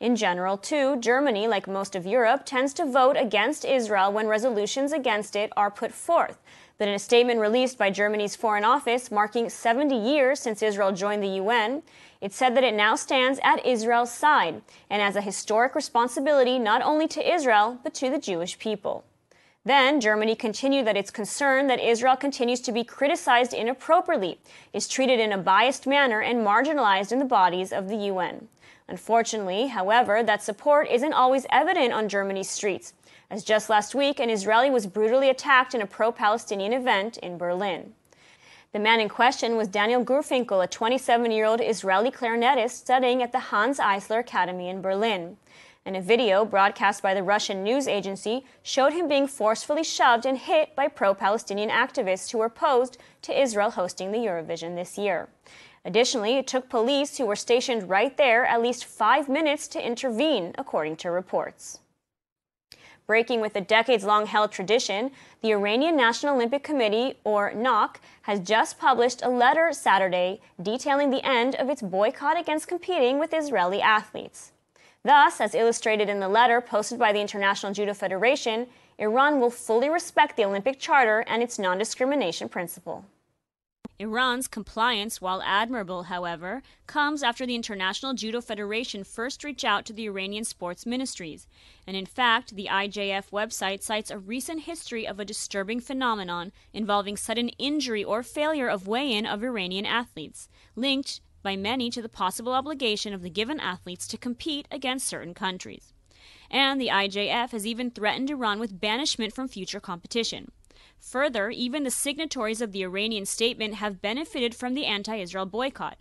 In 0.00 0.16
general, 0.16 0.56
too, 0.56 0.96
Germany, 0.96 1.46
like 1.46 1.68
most 1.68 1.94
of 1.94 2.06
Europe, 2.06 2.46
tends 2.46 2.72
to 2.74 2.86
vote 2.86 3.18
against 3.18 3.66
Israel 3.66 4.10
when 4.10 4.28
resolutions 4.28 4.92
against 4.92 5.36
it 5.36 5.52
are 5.58 5.70
put 5.70 5.92
forth. 5.92 6.38
But 6.78 6.88
in 6.88 6.94
a 6.94 6.98
statement 6.98 7.38
released 7.38 7.76
by 7.76 7.90
Germany's 7.90 8.34
Foreign 8.34 8.64
Office 8.64 9.10
marking 9.10 9.50
70 9.50 9.94
years 9.94 10.40
since 10.40 10.62
Israel 10.62 10.92
joined 10.92 11.22
the 11.22 11.36
UN, 11.42 11.82
it 12.22 12.32
said 12.32 12.56
that 12.56 12.64
it 12.64 12.72
now 12.72 12.96
stands 12.96 13.38
at 13.42 13.66
Israel's 13.66 14.10
side 14.10 14.62
and 14.88 15.02
has 15.02 15.16
a 15.16 15.20
historic 15.20 15.74
responsibility 15.74 16.58
not 16.58 16.80
only 16.80 17.06
to 17.08 17.34
Israel, 17.34 17.78
but 17.82 17.92
to 17.92 18.08
the 18.08 18.18
Jewish 18.18 18.58
people. 18.58 19.04
Then 19.66 20.00
Germany 20.00 20.34
continued 20.34 20.86
that 20.86 20.96
it's 20.96 21.10
concerned 21.10 21.68
that 21.68 21.86
Israel 21.86 22.16
continues 22.16 22.62
to 22.62 22.72
be 22.72 22.84
criticized 22.84 23.52
inappropriately, 23.52 24.40
is 24.72 24.88
treated 24.88 25.20
in 25.20 25.32
a 25.32 25.36
biased 25.36 25.86
manner, 25.86 26.22
and 26.22 26.38
marginalized 26.38 27.12
in 27.12 27.18
the 27.18 27.26
bodies 27.26 27.70
of 27.70 27.88
the 27.88 27.96
UN. 27.96 28.48
Unfortunately, 28.90 29.68
however, 29.68 30.24
that 30.24 30.42
support 30.42 30.88
isn't 30.90 31.12
always 31.12 31.46
evident 31.48 31.92
on 31.92 32.08
Germany's 32.08 32.50
streets, 32.50 32.92
as 33.30 33.44
just 33.44 33.70
last 33.70 33.94
week 33.94 34.18
an 34.18 34.30
Israeli 34.30 34.68
was 34.68 34.88
brutally 34.88 35.30
attacked 35.30 35.76
in 35.76 35.80
a 35.80 35.86
pro 35.86 36.10
Palestinian 36.10 36.72
event 36.72 37.16
in 37.18 37.38
Berlin. 37.38 37.94
The 38.72 38.80
man 38.80 38.98
in 38.98 39.08
question 39.08 39.56
was 39.56 39.68
Daniel 39.68 40.04
Gurfinkel, 40.04 40.64
a 40.64 40.66
27 40.66 41.30
year 41.30 41.44
old 41.44 41.60
Israeli 41.60 42.10
clarinetist 42.10 42.70
studying 42.70 43.22
at 43.22 43.30
the 43.30 43.38
Hanns 43.38 43.78
Eisler 43.78 44.18
Academy 44.18 44.68
in 44.68 44.82
Berlin. 44.82 45.36
and 45.86 45.96
a 45.96 46.00
video 46.00 46.44
broadcast 46.44 47.02
by 47.02 47.14
the 47.14 47.22
Russian 47.22 47.62
news 47.62 47.88
agency 47.88 48.44
showed 48.62 48.92
him 48.92 49.08
being 49.08 49.26
forcefully 49.26 49.84
shoved 49.84 50.26
and 50.26 50.36
hit 50.36 50.74
by 50.74 50.88
pro 50.88 51.14
Palestinian 51.14 51.70
activists 51.70 52.30
who 52.30 52.38
were 52.38 52.46
opposed 52.46 52.98
to 53.22 53.40
Israel 53.40 53.70
hosting 53.70 54.10
the 54.10 54.18
Eurovision 54.18 54.74
this 54.74 54.98
year. 54.98 55.28
Additionally, 55.84 56.36
it 56.36 56.46
took 56.46 56.68
police 56.68 57.16
who 57.16 57.26
were 57.26 57.36
stationed 57.36 57.88
right 57.88 58.16
there 58.16 58.44
at 58.44 58.60
least 58.60 58.84
five 58.84 59.28
minutes 59.28 59.66
to 59.68 59.84
intervene, 59.84 60.54
according 60.58 60.96
to 60.96 61.10
reports. 61.10 61.80
Breaking 63.06 63.40
with 63.40 63.56
a 63.56 63.60
decades 63.60 64.04
long 64.04 64.26
held 64.26 64.52
tradition, 64.52 65.10
the 65.40 65.50
Iranian 65.52 65.96
National 65.96 66.36
Olympic 66.36 66.62
Committee, 66.62 67.18
or 67.24 67.50
NOC, 67.50 67.96
has 68.22 68.38
just 68.38 68.78
published 68.78 69.22
a 69.22 69.28
letter 69.28 69.72
Saturday 69.72 70.40
detailing 70.62 71.10
the 71.10 71.26
end 71.26 71.56
of 71.56 71.68
its 71.68 71.82
boycott 71.82 72.38
against 72.38 72.68
competing 72.68 73.18
with 73.18 73.34
Israeli 73.34 73.80
athletes. 73.80 74.52
Thus, 75.02 75.40
as 75.40 75.54
illustrated 75.54 76.08
in 76.08 76.20
the 76.20 76.28
letter 76.28 76.60
posted 76.60 76.98
by 76.98 77.12
the 77.12 77.20
International 77.20 77.72
Judo 77.72 77.94
Federation, 77.94 78.68
Iran 78.98 79.40
will 79.40 79.50
fully 79.50 79.88
respect 79.88 80.36
the 80.36 80.44
Olympic 80.44 80.78
Charter 80.78 81.24
and 81.26 81.42
its 81.42 81.58
non 81.58 81.78
discrimination 81.78 82.48
principle. 82.48 83.06
Iran's 84.00 84.48
compliance, 84.48 85.20
while 85.20 85.42
admirable, 85.42 86.04
however, 86.04 86.62
comes 86.86 87.22
after 87.22 87.44
the 87.44 87.54
International 87.54 88.14
Judo 88.14 88.40
Federation 88.40 89.04
first 89.04 89.44
reached 89.44 89.62
out 89.62 89.84
to 89.84 89.92
the 89.92 90.06
Iranian 90.06 90.44
sports 90.44 90.86
ministries. 90.86 91.46
And 91.86 91.94
in 91.94 92.06
fact, 92.06 92.56
the 92.56 92.68
IJF 92.70 93.28
website 93.30 93.82
cites 93.82 94.10
a 94.10 94.18
recent 94.18 94.62
history 94.62 95.06
of 95.06 95.20
a 95.20 95.24
disturbing 95.26 95.80
phenomenon 95.80 96.50
involving 96.72 97.18
sudden 97.18 97.50
injury 97.58 98.02
or 98.02 98.22
failure 98.22 98.68
of 98.68 98.88
weigh 98.88 99.12
in 99.12 99.26
of 99.26 99.44
Iranian 99.44 99.84
athletes, 99.84 100.48
linked 100.74 101.20
by 101.42 101.54
many 101.54 101.90
to 101.90 102.00
the 102.00 102.08
possible 102.08 102.54
obligation 102.54 103.12
of 103.12 103.20
the 103.20 103.28
given 103.28 103.60
athletes 103.60 104.08
to 104.08 104.16
compete 104.16 104.66
against 104.70 105.06
certain 105.06 105.34
countries. 105.34 105.92
And 106.50 106.80
the 106.80 106.88
IJF 106.88 107.50
has 107.50 107.66
even 107.66 107.90
threatened 107.90 108.30
Iran 108.30 108.58
with 108.58 108.80
banishment 108.80 109.34
from 109.34 109.46
future 109.46 109.78
competition. 109.78 110.52
Further, 111.00 111.50
even 111.50 111.82
the 111.82 111.90
signatories 111.90 112.60
of 112.60 112.72
the 112.72 112.82
Iranian 112.82 113.24
statement 113.24 113.74
have 113.74 114.02
benefited 114.02 114.54
from 114.54 114.74
the 114.74 114.84
anti 114.84 115.16
Israel 115.16 115.46
boycott. 115.46 115.98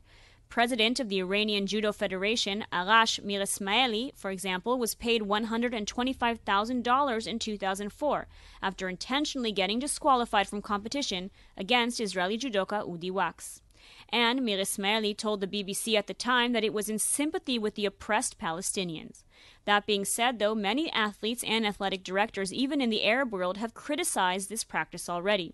President 0.50 1.00
of 1.00 1.10
the 1.10 1.20
Iranian 1.20 1.68
Judo 1.68 1.92
Federation, 1.92 2.66
Arash 2.74 3.24
Miresmaeli, 3.24 4.12
for 4.16 4.30
example, 4.30 4.78
was 4.78 4.96
paid 4.96 5.22
$125,000 5.22 7.28
in 7.28 7.40
2004 7.40 8.28
after 8.62 8.90
intentionally 8.90 9.52
getting 9.52 9.80
disqualified 9.80 10.48
from 10.48 10.62
competition 10.62 11.32
against 11.56 12.02
Israeli 12.02 12.38
judoka 12.38 12.84
Udi 12.84 13.12
Vaks. 13.12 13.62
And 14.10 14.42
Miresmaeli 14.42 15.16
told 15.16 15.40
the 15.40 15.48
BBC 15.48 15.96
at 15.96 16.08
the 16.08 16.14
time 16.14 16.52
that 16.54 16.64
it 16.64 16.74
was 16.74 16.90
in 16.90 17.00
sympathy 17.00 17.60
with 17.60 17.76
the 17.76 17.86
oppressed 17.86 18.40
Palestinians. 18.40 19.24
That 19.66 19.86
being 19.86 20.06
said, 20.06 20.40
though, 20.40 20.56
many 20.56 20.92
athletes 20.92 21.44
and 21.44 21.66
athletic 21.66 22.04
directors, 22.04 22.52
even 22.54 22.82
in 22.82 22.90
the 22.90 23.04
Arab 23.04 23.32
world, 23.32 23.58
have 23.58 23.74
criticized 23.74 24.50
this 24.50 24.64
practice 24.64 25.08
already, 25.08 25.54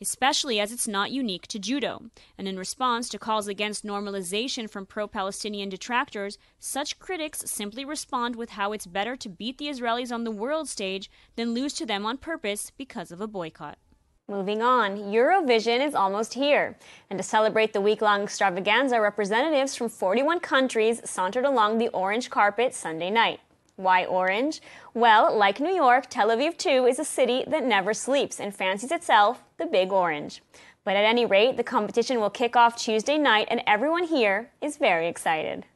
especially 0.00 0.60
as 0.60 0.72
it's 0.72 0.86
not 0.86 1.10
unique 1.10 1.46
to 1.48 1.58
judo. 1.58 2.10
And 2.36 2.46
in 2.46 2.58
response 2.58 3.08
to 3.08 3.18
calls 3.18 3.48
against 3.48 3.84
normalization 3.84 4.68
from 4.68 4.86
pro 4.86 5.06
Palestinian 5.06 5.68
detractors, 5.68 6.38
such 6.58 6.98
critics 6.98 7.42
simply 7.46 7.84
respond 7.84 8.36
with 8.36 8.50
how 8.50 8.72
it's 8.72 8.86
better 8.86 9.16
to 9.16 9.28
beat 9.28 9.58
the 9.58 9.68
Israelis 9.68 10.12
on 10.12 10.24
the 10.24 10.30
world 10.30 10.68
stage 10.68 11.10
than 11.36 11.54
lose 11.54 11.72
to 11.74 11.86
them 11.86 12.04
on 12.04 12.18
purpose 12.18 12.72
because 12.76 13.10
of 13.10 13.20
a 13.20 13.26
boycott. 13.26 13.78
Moving 14.28 14.60
on, 14.60 14.96
Eurovision 14.96 15.86
is 15.86 15.94
almost 15.94 16.34
here. 16.34 16.76
And 17.10 17.16
to 17.16 17.22
celebrate 17.22 17.72
the 17.72 17.80
week 17.80 18.02
long 18.02 18.24
extravaganza, 18.24 19.00
representatives 19.00 19.76
from 19.76 19.88
41 19.88 20.40
countries 20.40 21.00
sauntered 21.08 21.44
along 21.44 21.78
the 21.78 21.90
orange 21.90 22.28
carpet 22.28 22.74
Sunday 22.74 23.08
night. 23.08 23.38
Why 23.76 24.04
orange? 24.04 24.60
Well, 24.94 25.32
like 25.32 25.60
New 25.60 25.72
York, 25.72 26.06
Tel 26.10 26.30
Aviv 26.30 26.58
too 26.58 26.86
is 26.86 26.98
a 26.98 27.04
city 27.04 27.44
that 27.46 27.64
never 27.64 27.94
sleeps 27.94 28.40
and 28.40 28.52
fancies 28.52 28.90
itself 28.90 29.44
the 29.58 29.66
Big 29.66 29.92
Orange. 29.92 30.42
But 30.82 30.96
at 30.96 31.04
any 31.04 31.24
rate, 31.24 31.56
the 31.56 31.62
competition 31.62 32.18
will 32.18 32.28
kick 32.28 32.56
off 32.56 32.76
Tuesday 32.76 33.18
night, 33.18 33.46
and 33.48 33.62
everyone 33.64 34.08
here 34.08 34.50
is 34.60 34.76
very 34.76 35.06
excited. 35.06 35.66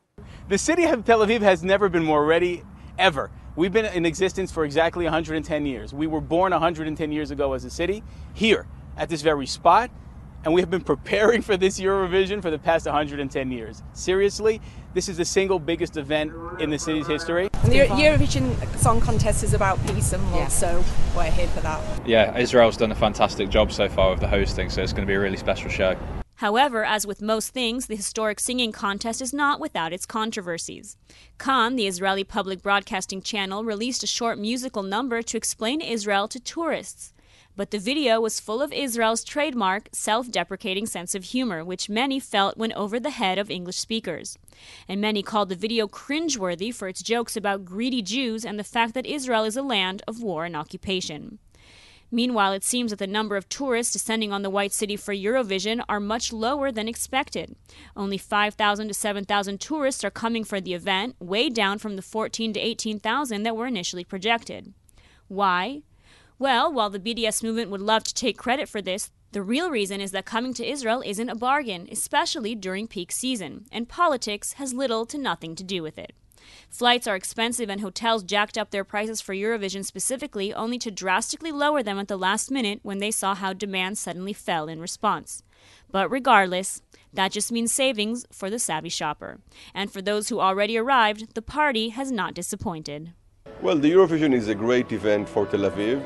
The 0.49 0.59
city 0.59 0.87
of 0.87 1.05
Tel 1.05 1.21
Aviv 1.21 1.41
has 1.43 1.63
never 1.63 1.89
been 1.89 2.03
more 2.03 2.25
ready, 2.25 2.65
ever. 2.99 3.31
We've 3.57 3.73
been 3.73 3.87
in 3.87 4.07
existence 4.07 4.53
for 4.53 4.65
exactly 4.65 5.05
110 5.05 5.67
years. 5.67 5.93
We 5.93 6.07
were 6.07 6.21
born 6.21 6.53
110 6.53 7.11
years 7.11 7.33
ago 7.33 7.53
as 7.53 7.65
a 7.65 7.71
city, 7.71 8.05
here, 8.33 8.67
at 8.97 9.09
this 9.09 9.23
very 9.23 9.47
spot, 9.47 9.91
and 10.45 10.55
we 10.55 10.61
have 10.61 10.71
been 10.71 10.83
preparing 10.83 11.43
for 11.43 11.57
this 11.57 11.81
Eurovision 11.81 12.41
for 12.41 12.51
the 12.51 12.61
past 12.61 12.87
110 12.87 13.51
years. 13.51 13.83
Seriously, 13.93 14.61
this 14.95 15.09
is 15.09 15.17
the 15.17 15.25
single 15.25 15.59
biggest 15.59 15.97
event 15.97 16.33
in 16.61 16.71
the 16.71 16.79
city's 16.79 17.09
history. 17.09 17.51
The 17.65 17.89
Eurovision 17.89 18.79
Song 18.79 19.01
Contest 19.01 19.43
is 19.43 19.53
about 19.53 19.85
peace 19.89 20.13
and 20.13 20.23
love, 20.31 20.43
yeah. 20.43 20.49
so 20.49 20.85
we're 21.17 21.25
here 21.25 21.49
for 21.49 21.61
that. 21.61 22.07
Yeah, 22.07 22.39
Israel's 22.39 22.77
done 22.77 22.93
a 22.93 22.97
fantastic 22.97 23.51
job 23.51 23.73
so 23.73 23.89
far 23.89 24.11
with 24.11 24.21
the 24.21 24.29
hosting, 24.29 24.71
so 24.71 24.81
it's 24.81 24.93
going 24.93 25.07
to 25.07 25.11
be 25.11 25.15
a 25.15 25.21
really 25.21 25.37
special 25.37 25.69
show. 25.69 25.97
However, 26.41 26.87
as 26.87 27.07
with 27.07 27.21
most 27.21 27.51
things, 27.51 27.87
the 27.87 27.97
historic 27.97 28.41
singing 28.41 28.73
contest 28.73 29.21
is 29.21 29.35
not 29.35 29.61
without 29.61 29.93
its 29.93 30.07
controversies. 30.07 30.97
Kan, 31.37 31.77
the 31.77 31.87
Israeli 31.87 32.25
public 32.25 32.63
broadcasting 32.63 33.21
channel, 33.21 33.63
released 33.63 34.03
a 34.03 34.07
short 34.07 34.39
musical 34.39 34.83
number 34.83 35.21
to 35.21 35.37
explain 35.37 35.83
Israel 35.83 36.29
to 36.29 36.41
tourists. 36.41 37.13
But 37.57 37.73
the 37.73 37.79
video 37.79 38.23
was 38.23 38.41
full 38.41 38.63
of 38.63 38.73
Israel's 38.73 39.23
trademark, 39.23 39.91
self 39.93 40.31
deprecating 40.31 40.87
sense 40.87 41.15
of 41.15 41.25
humor, 41.25 41.63
which 41.63 41.91
many 41.91 42.19
felt 42.19 42.57
went 42.57 42.73
over 42.73 42.99
the 42.99 43.11
head 43.11 43.39
of 43.39 43.51
English 43.51 43.77
speakers. 43.77 44.39
And 44.89 44.99
many 44.99 45.23
called 45.23 45.51
the 45.51 45.57
video 45.57 45.87
cringeworthy 45.87 46.75
for 46.75 46.89
its 46.89 47.03
jokes 47.03 47.37
about 47.37 47.67
greedy 47.67 48.01
Jews 48.01 48.47
and 48.47 48.59
the 48.59 48.65
fact 48.65 48.95
that 48.95 49.05
Israel 49.05 49.45
is 49.45 49.59
a 49.59 49.63
land 49.63 50.03
of 50.09 50.23
war 50.23 50.47
and 50.47 50.57
occupation. 50.57 51.39
Meanwhile, 52.11 52.53
it 52.53 52.65
seems 52.65 52.91
that 52.91 52.99
the 52.99 53.07
number 53.07 53.37
of 53.37 53.49
tourists 53.49 53.93
descending 53.93 54.33
on 54.33 54.43
the 54.43 54.51
White 54.51 54.73
City 54.73 54.97
for 54.97 55.15
Eurovision 55.15 55.85
are 55.89 56.01
much 56.01 56.33
lower 56.33 56.73
than 56.73 56.89
expected. 56.89 57.55
Only 57.97 58.19
5,000 58.19 58.89
to 58.89 58.95
7,000 58.95 59.61
tourists 59.61 60.03
are 60.03 60.11
coming 60.11 60.43
for 60.43 60.61
the 60.61 60.75
event, 60.75 61.15
way 61.21 61.49
down 61.49 61.79
from 61.79 61.97
the 61.97 62.03
14 62.03 62.53
to 62.55 62.61
18,000 62.61 63.43
that 63.45 63.57
were 63.57 63.67
initially 63.67 64.05
projected. 64.05 64.75
Why? 65.29 65.83
Well, 66.39 66.73
while 66.73 66.91
the 66.91 66.99
BDS 66.99 67.43
movement 67.43 67.71
would 67.71 67.81
love 67.81 68.03
to 68.05 68.15
take 68.15 68.39
credit 68.39 68.69
for 68.69 68.83
this, 68.83 69.11
the 69.33 69.43
real 69.43 69.71
reason 69.71 70.01
is 70.01 70.11
that 70.11 70.25
coming 70.25 70.53
to 70.55 70.69
Israel 70.69 71.05
isn't 71.07 71.29
a 71.29 71.37
bargain, 71.37 71.87
especially 71.93 72.57
during 72.57 72.89
peak 72.89 73.13
season, 73.13 73.67
and 73.71 73.89
politics 73.89 74.55
has 74.55 74.75
little 74.75 75.07
to 75.07 75.19
nothing 75.19 75.55
to 75.55 75.63
do 75.63 75.85
with 75.85 75.99
it. 75.99 76.15
Flights 76.69 77.07
are 77.07 77.17
expensive, 77.17 77.69
and 77.69 77.81
hotels 77.81 78.23
jacked 78.23 78.59
up 78.59 78.71
their 78.71 78.85
prices 78.85 79.21
for 79.21 79.35
Eurovision 79.35 79.85
specifically, 79.85 80.53
only 80.55 80.79
to 80.79 80.91
drastically 80.91 81.53
lower 81.53 81.83
them 81.83 81.99
at 81.99 82.09
the 82.09 82.17
last 82.17 82.51
minute 82.51 82.81
when 82.83 82.99
they 82.99 83.11
saw 83.11 83.35
how 83.35 83.53
demand 83.53 83.99
suddenly 83.99 84.33
fell 84.33 84.69
in 84.69 84.81
response. 84.81 85.43
But 85.91 86.11
regardless, 86.11 86.83
that 87.13 87.33
just 87.33 87.51
means 87.53 87.73
savings 87.73 88.27
for 88.33 88.51
the 88.51 88.59
savvy 88.59 88.89
shopper. 88.89 89.41
And 89.75 89.93
for 89.93 90.01
those 90.01 90.29
who 90.29 90.41
already 90.41 90.79
arrived, 90.79 91.35
the 91.35 91.43
party 91.43 91.91
has 91.91 92.11
not 92.11 92.35
disappointed. 92.35 93.13
Well, 93.61 93.77
the 93.77 93.91
Eurovision 93.91 94.33
is 94.35 94.49
a 94.49 94.55
great 94.55 94.93
event 94.93 95.29
for 95.29 95.47
Tel 95.47 95.61
Aviv 95.61 96.01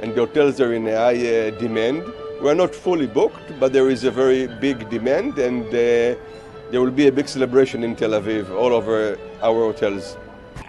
and 0.00 0.14
the 0.14 0.20
hotels 0.26 0.60
are 0.60 0.72
in 0.72 0.86
high 0.86 1.48
uh, 1.48 1.50
demand. 1.58 2.04
We're 2.40 2.54
not 2.54 2.74
fully 2.74 3.06
booked, 3.06 3.60
but 3.60 3.72
there 3.72 3.90
is 3.90 4.04
a 4.04 4.10
very 4.10 4.46
big 4.46 4.88
demand, 4.88 5.38
and 5.38 5.66
uh, 5.66 6.18
there 6.70 6.80
will 6.80 6.90
be 6.90 7.08
a 7.08 7.12
big 7.12 7.28
celebration 7.28 7.82
in 7.82 7.96
Tel 7.96 8.10
Aviv 8.10 8.50
all 8.50 8.72
over 8.72 9.18
our 9.42 9.60
hotels. 9.72 10.16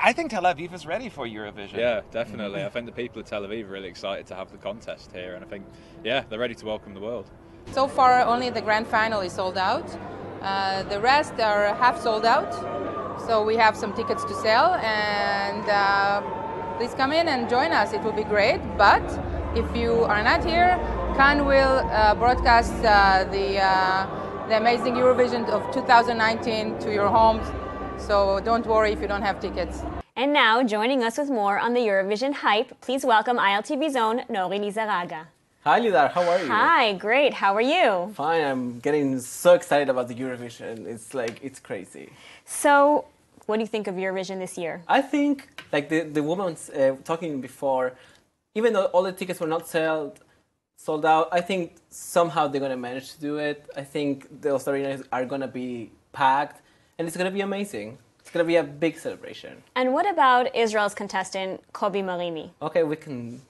I 0.04 0.14
think 0.14 0.32
Tel 0.32 0.44
Aviv 0.44 0.74
is 0.74 0.86
ready 0.86 1.10
for 1.10 1.28
Eurovision. 1.28 1.78
Yeah, 1.78 2.02
definitely. 2.12 2.64
I 2.64 2.70
think 2.70 2.88
the 2.88 2.92
people 2.92 3.22
of 3.22 3.28
Tel 3.28 3.44
Aviv 3.44 3.66
are 3.66 3.68
really 3.68 3.88
excited 3.88 4.26
to 4.28 4.36
have 4.36 4.52
the 4.52 4.58
contest 4.58 5.12
here, 5.14 5.36
and 5.36 5.46
I 5.46 5.48
think, 5.48 5.64
yeah, 6.04 6.24
they're 6.28 6.40
ready 6.40 6.56
to 6.56 6.66
welcome 6.66 6.94
the 6.96 7.00
world. 7.00 7.30
So 7.72 7.88
far, 7.88 8.22
only 8.22 8.50
the 8.50 8.62
grand 8.62 8.88
final 8.88 9.22
is 9.22 9.34
sold 9.34 9.58
out. 9.58 9.88
Uh, 10.42 10.82
the 10.84 11.00
rest 11.00 11.34
are 11.40 11.76
half 11.76 12.02
sold 12.02 12.26
out. 12.26 12.52
So 13.28 13.46
we 13.46 13.56
have 13.58 13.78
some 13.78 13.94
tickets 13.94 14.24
to 14.26 14.34
sell, 14.34 14.74
and 14.76 15.70
uh, 15.70 16.22
please 16.78 16.96
come 16.96 17.14
in 17.14 17.28
and 17.28 17.48
join 17.48 17.72
us. 17.72 17.94
It 17.94 18.02
will 18.02 18.12
be 18.12 18.24
great. 18.24 18.60
But 18.78 19.04
if 19.56 19.76
you 19.76 20.04
are 20.06 20.24
not 20.24 20.44
here, 20.44 20.80
Kan 21.16 21.46
will 21.46 21.86
uh, 21.92 22.16
broadcast 22.16 22.74
uh, 22.84 23.26
the, 23.26 23.60
uh, 23.60 24.08
the 24.52 24.58
amazing 24.58 24.96
Eurovision 24.96 25.48
of 25.48 25.62
2019 25.74 26.78
to 26.80 26.92
your 26.92 27.08
homes. 27.08 27.48
So 27.98 28.42
don't 28.44 28.66
worry 28.66 28.92
if 28.92 29.00
you 29.00 29.08
don't 29.08 29.22
have 29.22 29.40
tickets. 29.40 29.82
And 30.18 30.34
now, 30.34 30.62
joining 30.62 31.04
us 31.04 31.18
with 31.18 31.30
more 31.30 31.58
on 31.58 31.74
the 31.74 31.80
Eurovision 31.80 32.34
hype, 32.34 32.70
please 32.82 33.06
welcome 33.06 33.38
ILTV's 33.38 33.96
own 33.96 34.20
Nori 34.30 34.60
Lizaraga. 34.60 35.28
Hi, 35.64 35.80
Lidar. 35.80 36.10
How 36.10 36.24
are 36.30 36.40
you? 36.40 36.48
Hi, 36.48 36.94
great. 36.96 37.34
How 37.34 37.56
are 37.56 37.68
you? 37.76 38.12
Fine. 38.14 38.44
I'm 38.44 38.80
getting 38.80 39.22
so 39.22 39.54
excited 39.54 39.88
about 39.88 40.10
the 40.10 40.16
Eurovision. 40.16 40.86
It's 40.86 41.14
like, 41.14 41.40
it's 41.42 41.62
crazy. 41.62 42.12
So, 42.44 43.06
what 43.46 43.56
do 43.56 43.62
you 43.62 43.68
think 43.76 43.88
of 43.88 43.96
Eurovision 43.96 44.40
this 44.40 44.58
year? 44.58 44.82
I 44.86 45.02
think, 45.02 45.48
like 45.72 45.88
the, 45.88 46.02
the 46.02 46.24
woman 46.24 46.58
uh, 46.76 46.98
talking 47.06 47.40
before, 47.40 47.94
even 48.54 48.74
though 48.74 48.88
all 48.88 49.04
the 49.04 49.14
tickets 49.14 49.40
were 49.40 49.48
not 49.56 49.70
sold, 49.70 50.20
sold 50.86 51.06
out, 51.06 51.30
I 51.32 51.42
think 51.42 51.76
somehow 51.90 52.48
they're 52.48 52.64
going 52.68 52.78
to 52.80 52.84
manage 52.90 53.14
to 53.14 53.22
do 53.22 53.38
it. 53.38 53.70
I 53.76 53.84
think 53.84 54.42
those 54.42 54.68
arenas 54.68 55.04
are 55.12 55.26
going 55.26 55.42
to 55.42 55.54
be 55.62 55.92
packed 56.12 56.62
and 56.98 57.08
it's 57.08 57.18
going 57.18 57.30
to 57.30 57.38
be 57.40 57.42
amazing. 57.42 57.98
It's 58.22 58.30
gonna 58.30 58.46
be 58.46 58.58
a 58.58 58.64
big 58.64 58.98
celebration. 58.98 59.64
And 59.76 59.94
what 59.94 60.10
about 60.10 60.56
Israel's 60.56 60.94
contestant, 60.94 61.60
Kobi 61.74 62.04
Marimi? 62.04 62.52
Okay, 62.62 62.84
we 62.84 62.96
can 62.96 63.42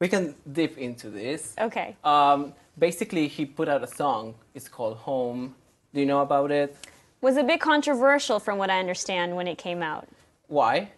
we 0.00 0.08
can 0.08 0.34
dip 0.50 0.78
into 0.78 1.10
this. 1.10 1.54
Okay. 1.60 1.94
Um, 2.02 2.54
basically, 2.78 3.28
he 3.28 3.44
put 3.44 3.68
out 3.68 3.84
a 3.84 3.86
song. 3.86 4.34
It's 4.54 4.68
called 4.68 4.96
Home. 4.98 5.54
Do 5.92 6.00
you 6.00 6.06
know 6.06 6.22
about 6.22 6.50
it? 6.50 6.74
Was 7.20 7.36
a 7.36 7.44
bit 7.44 7.60
controversial 7.60 8.40
from 8.40 8.56
what 8.58 8.70
I 8.70 8.78
understand 8.78 9.36
when 9.36 9.46
it 9.46 9.58
came 9.58 9.82
out. 9.82 10.08
Why? 10.46 10.90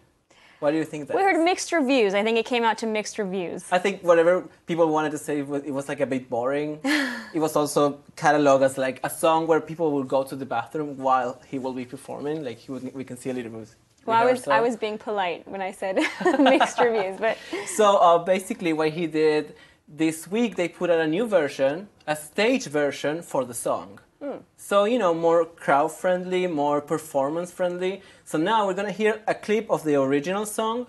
Why 0.61 0.69
do 0.69 0.77
you 0.77 0.85
think 0.85 1.07
that? 1.07 1.17
We 1.17 1.23
heard 1.23 1.43
mixed 1.43 1.71
reviews. 1.71 2.13
I 2.13 2.21
think 2.21 2.37
it 2.37 2.45
came 2.45 2.63
out 2.63 2.77
to 2.79 2.85
mixed 2.85 3.17
reviews. 3.17 3.65
I 3.71 3.79
think 3.79 4.03
whatever 4.03 4.47
people 4.67 4.87
wanted 4.89 5.11
to 5.13 5.17
say 5.17 5.41
was 5.41 5.63
it 5.63 5.71
was 5.71 5.89
like 5.89 6.01
a 6.01 6.05
bit 6.05 6.29
boring. 6.29 6.79
it 7.33 7.39
was 7.39 7.55
also 7.55 7.99
cataloged 8.15 8.61
as 8.61 8.77
like 8.77 8.99
a 9.03 9.09
song 9.09 9.47
where 9.47 9.59
people 9.59 9.91
will 9.91 10.03
go 10.03 10.23
to 10.23 10.35
the 10.35 10.45
bathroom 10.45 10.97
while 10.97 11.41
he 11.47 11.57
will 11.57 11.73
be 11.73 11.83
performing. 11.83 12.43
Like 12.45 12.59
he 12.59 12.71
would, 12.71 12.93
we 12.93 13.03
can 13.03 13.17
see 13.17 13.31
a 13.31 13.33
little 13.33 13.51
bit. 13.51 13.73
Well, 14.05 14.15
I 14.15 14.31
was 14.31 14.47
I 14.47 14.61
was 14.61 14.75
being 14.75 14.99
polite 14.99 15.47
when 15.47 15.61
I 15.61 15.71
said 15.71 15.95
mixed 16.39 16.79
reviews, 16.79 17.17
but 17.19 17.39
so 17.65 17.97
uh, 17.97 18.19
basically 18.19 18.71
what 18.71 18.89
he 18.89 19.07
did 19.07 19.55
this 19.87 20.27
week 20.27 20.57
they 20.57 20.67
put 20.67 20.91
out 20.91 20.99
a 20.99 21.07
new 21.07 21.25
version, 21.25 21.89
a 22.05 22.15
stage 22.15 22.65
version 22.65 23.23
for 23.23 23.45
the 23.45 23.55
song. 23.55 23.99
Hmm. 24.21 24.37
So 24.55 24.85
you 24.85 24.99
know 24.99 25.13
more 25.15 25.45
crowd 25.45 25.91
friendly, 25.91 26.45
more 26.45 26.79
performance 26.79 27.51
friendly. 27.51 28.03
So 28.23 28.37
now 28.37 28.67
we're 28.67 28.75
gonna 28.75 28.91
hear 28.91 29.21
a 29.27 29.33
clip 29.33 29.69
of 29.71 29.83
the 29.83 29.95
original 29.99 30.45
song. 30.45 30.85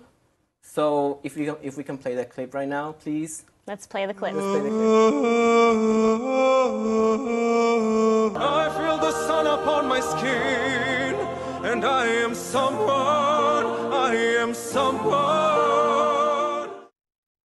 So 0.61 1.19
if 1.23 1.35
we 1.35 1.49
if 1.49 1.75
we 1.75 1.83
can 1.83 1.97
play 1.97 2.13
that 2.15 2.29
clip 2.29 2.53
right 2.53 2.67
now, 2.67 2.91
please. 2.91 3.43
let's 3.65 3.87
play 3.87 4.05
the 4.05 4.13
clip. 4.13 4.33
Let's 4.35 4.45
play 4.45 4.61
the 4.61 4.69
clip. 4.69 4.93
I 8.37 8.69
feel 8.77 8.97
the 8.97 9.11
sun 9.11 9.47
upon 9.47 9.87
my 9.87 9.99
skin, 9.99 11.15
and 11.65 11.83
I 11.83 12.05
am 12.05 12.35
someone, 12.35 13.65
I 13.93 14.13
am 14.41 14.53
someone. 14.53 15.13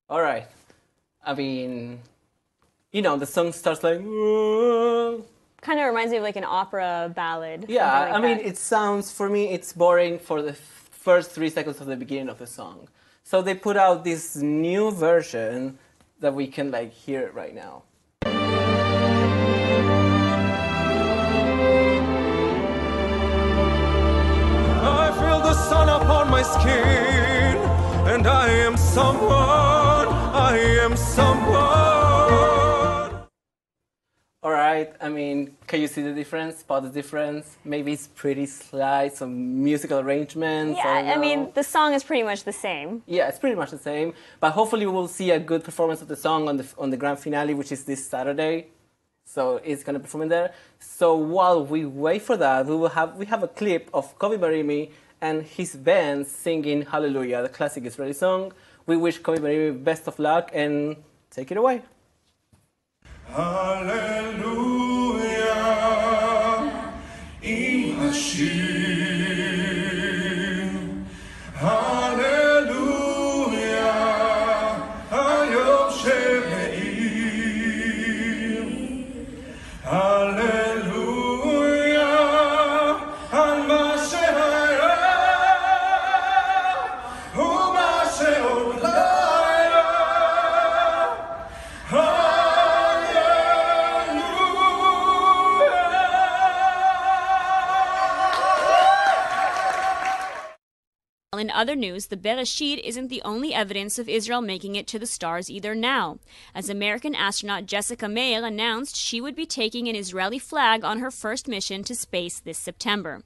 All 0.09 0.21
right. 0.21 0.47
I 1.25 1.33
mean, 1.33 1.99
you 2.91 3.01
know, 3.01 3.15
the 3.17 3.25
song 3.25 3.53
starts 3.53 3.83
like. 3.83 3.99
Kind 5.61 5.79
of 5.79 5.87
reminds 5.87 6.11
me 6.11 6.17
of 6.17 6.23
like 6.23 6.35
an 6.35 6.43
opera 6.45 7.11
ballad. 7.15 7.65
Yeah, 7.67 7.89
something 7.89 8.09
I 8.09 8.11
like 8.13 8.23
mean, 8.23 8.37
that. 8.37 8.45
it 8.47 8.57
sounds 8.57 9.11
for 9.11 9.27
me 9.29 9.49
it's 9.49 9.73
boring 9.73 10.19
for 10.19 10.41
the 10.41 10.51
f- 10.51 10.89
first 10.91 11.31
three 11.31 11.49
seconds 11.49 11.81
of 11.81 11.87
the 11.87 11.95
beginning 11.95 12.29
of 12.29 12.37
the 12.37 12.47
song. 12.47 12.87
So 13.23 13.41
they 13.41 13.55
put 13.55 13.75
out 13.75 14.03
this 14.03 14.35
new 14.37 14.91
version 14.91 15.77
that 16.19 16.33
we 16.33 16.47
can 16.47 16.71
like 16.71 16.93
hear 16.93 17.31
right 17.33 17.53
now. 17.55 17.83
I 25.03 25.11
feel 25.19 25.39
the 25.41 25.53
sun 25.53 25.89
upon 25.89 26.29
my 26.29 26.41
skin, 26.43 27.57
and 28.13 28.25
I 28.27 28.47
am 28.49 28.77
someone, 28.77 30.07
I 30.49 30.57
am 30.83 30.95
someone. 30.95 31.76
Right. 34.77 34.93
I 35.01 35.09
mean, 35.09 35.37
can 35.69 35.81
you 35.81 35.87
see 35.87 36.01
the 36.09 36.13
difference? 36.21 36.53
Spot 36.57 36.81
the 36.83 36.93
difference? 37.01 37.57
Maybe 37.63 37.89
it's 37.93 38.07
pretty 38.23 38.45
slight, 38.45 39.15
some 39.21 39.33
musical 39.69 39.99
arrangements. 40.05 40.77
yeah, 40.77 41.01
don't 41.01 41.17
I 41.17 41.17
mean 41.25 41.39
the 41.59 41.63
song 41.75 41.89
is 41.97 42.03
pretty 42.09 42.25
much 42.31 42.43
the 42.51 42.57
same. 42.67 42.89
Yeah, 43.05 43.29
it's 43.29 43.39
pretty 43.43 43.57
much 43.61 43.71
the 43.77 43.83
same. 43.91 44.07
But 44.43 44.51
hopefully, 44.59 44.85
we 44.89 44.93
will 44.99 45.11
see 45.19 45.29
a 45.39 45.41
good 45.51 45.63
performance 45.69 45.99
of 46.03 46.09
the 46.13 46.19
song 46.25 46.41
on 46.49 46.55
the 46.61 46.65
on 46.83 46.87
the 46.93 46.99
grand 47.01 47.19
finale, 47.25 47.53
which 47.59 47.71
is 47.75 47.81
this 47.89 48.01
Saturday. 48.13 48.55
So 49.35 49.41
it's 49.69 49.83
gonna 49.85 50.03
perform 50.05 50.21
in 50.25 50.29
there. 50.37 50.49
So 50.79 51.07
while 51.35 51.59
we 51.73 51.81
wait 52.05 52.21
for 52.29 52.37
that, 52.45 52.65
we 52.71 52.75
will 52.81 52.93
have 52.99 53.09
we 53.21 53.25
have 53.33 53.41
a 53.49 53.51
clip 53.59 53.83
of 53.99 54.03
Kobi 54.21 54.37
Marimi 54.45 54.83
and 55.27 55.37
his 55.57 55.69
band 55.87 56.27
singing 56.27 56.79
Hallelujah, 56.93 57.39
the 57.47 57.53
classic 57.57 57.83
Israeli 57.85 58.13
song. 58.25 58.41
We 58.89 58.95
wish 59.05 59.15
Kobi 59.25 59.39
Marimi 59.45 59.83
best 59.89 60.03
of 60.07 60.15
luck 60.29 60.45
and 60.53 60.75
take 61.35 61.51
it 61.51 61.57
away. 61.57 61.77
Hallelujah, 63.33 64.37
im 67.41 67.99
Hashem. 67.99 68.86
Other 101.57 101.75
news, 101.75 102.07
the 102.07 102.15
Bereshit 102.15 102.79
isn't 102.83 103.07
the 103.07 103.21
only 103.23 103.53
evidence 103.53 103.97
of 103.97 104.07
Israel 104.07 104.41
making 104.41 104.75
it 104.75 104.87
to 104.87 104.99
the 104.99 105.05
stars 105.05 105.49
either 105.49 105.73
now, 105.73 106.19
as 106.53 106.69
American 106.69 107.15
astronaut 107.15 107.65
Jessica 107.65 108.07
Meir 108.07 108.45
announced 108.45 108.95
she 108.95 109.19
would 109.19 109.35
be 109.35 109.45
taking 109.45 109.87
an 109.87 109.95
Israeli 109.95 110.39
flag 110.39 110.85
on 110.85 110.99
her 110.99 111.11
first 111.11 111.47
mission 111.47 111.83
to 111.83 111.95
space 111.95 112.39
this 112.39 112.57
September. 112.57 113.23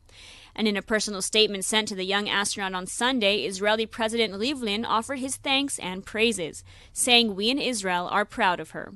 And 0.56 0.68
in 0.68 0.78
a 0.78 0.82
personal 0.82 1.22
statement 1.22 1.66
sent 1.66 1.90
to 1.90 1.96
the 1.96 2.06
young 2.06 2.30
astronaut 2.30 2.74
on 2.74 2.88
Sunday, 2.88 3.44
Israeli 3.44 3.86
President 3.86 4.34
Rivlin 4.34 4.86
offered 4.88 5.20
his 5.20 5.36
thanks 5.36 5.78
and 5.80 6.06
praises, 6.06 6.64
saying, 6.94 7.36
We 7.36 7.50
in 7.50 7.60
Israel 7.60 8.08
are 8.10 8.26
proud 8.26 8.60
of 8.60 8.72
her. 8.72 8.94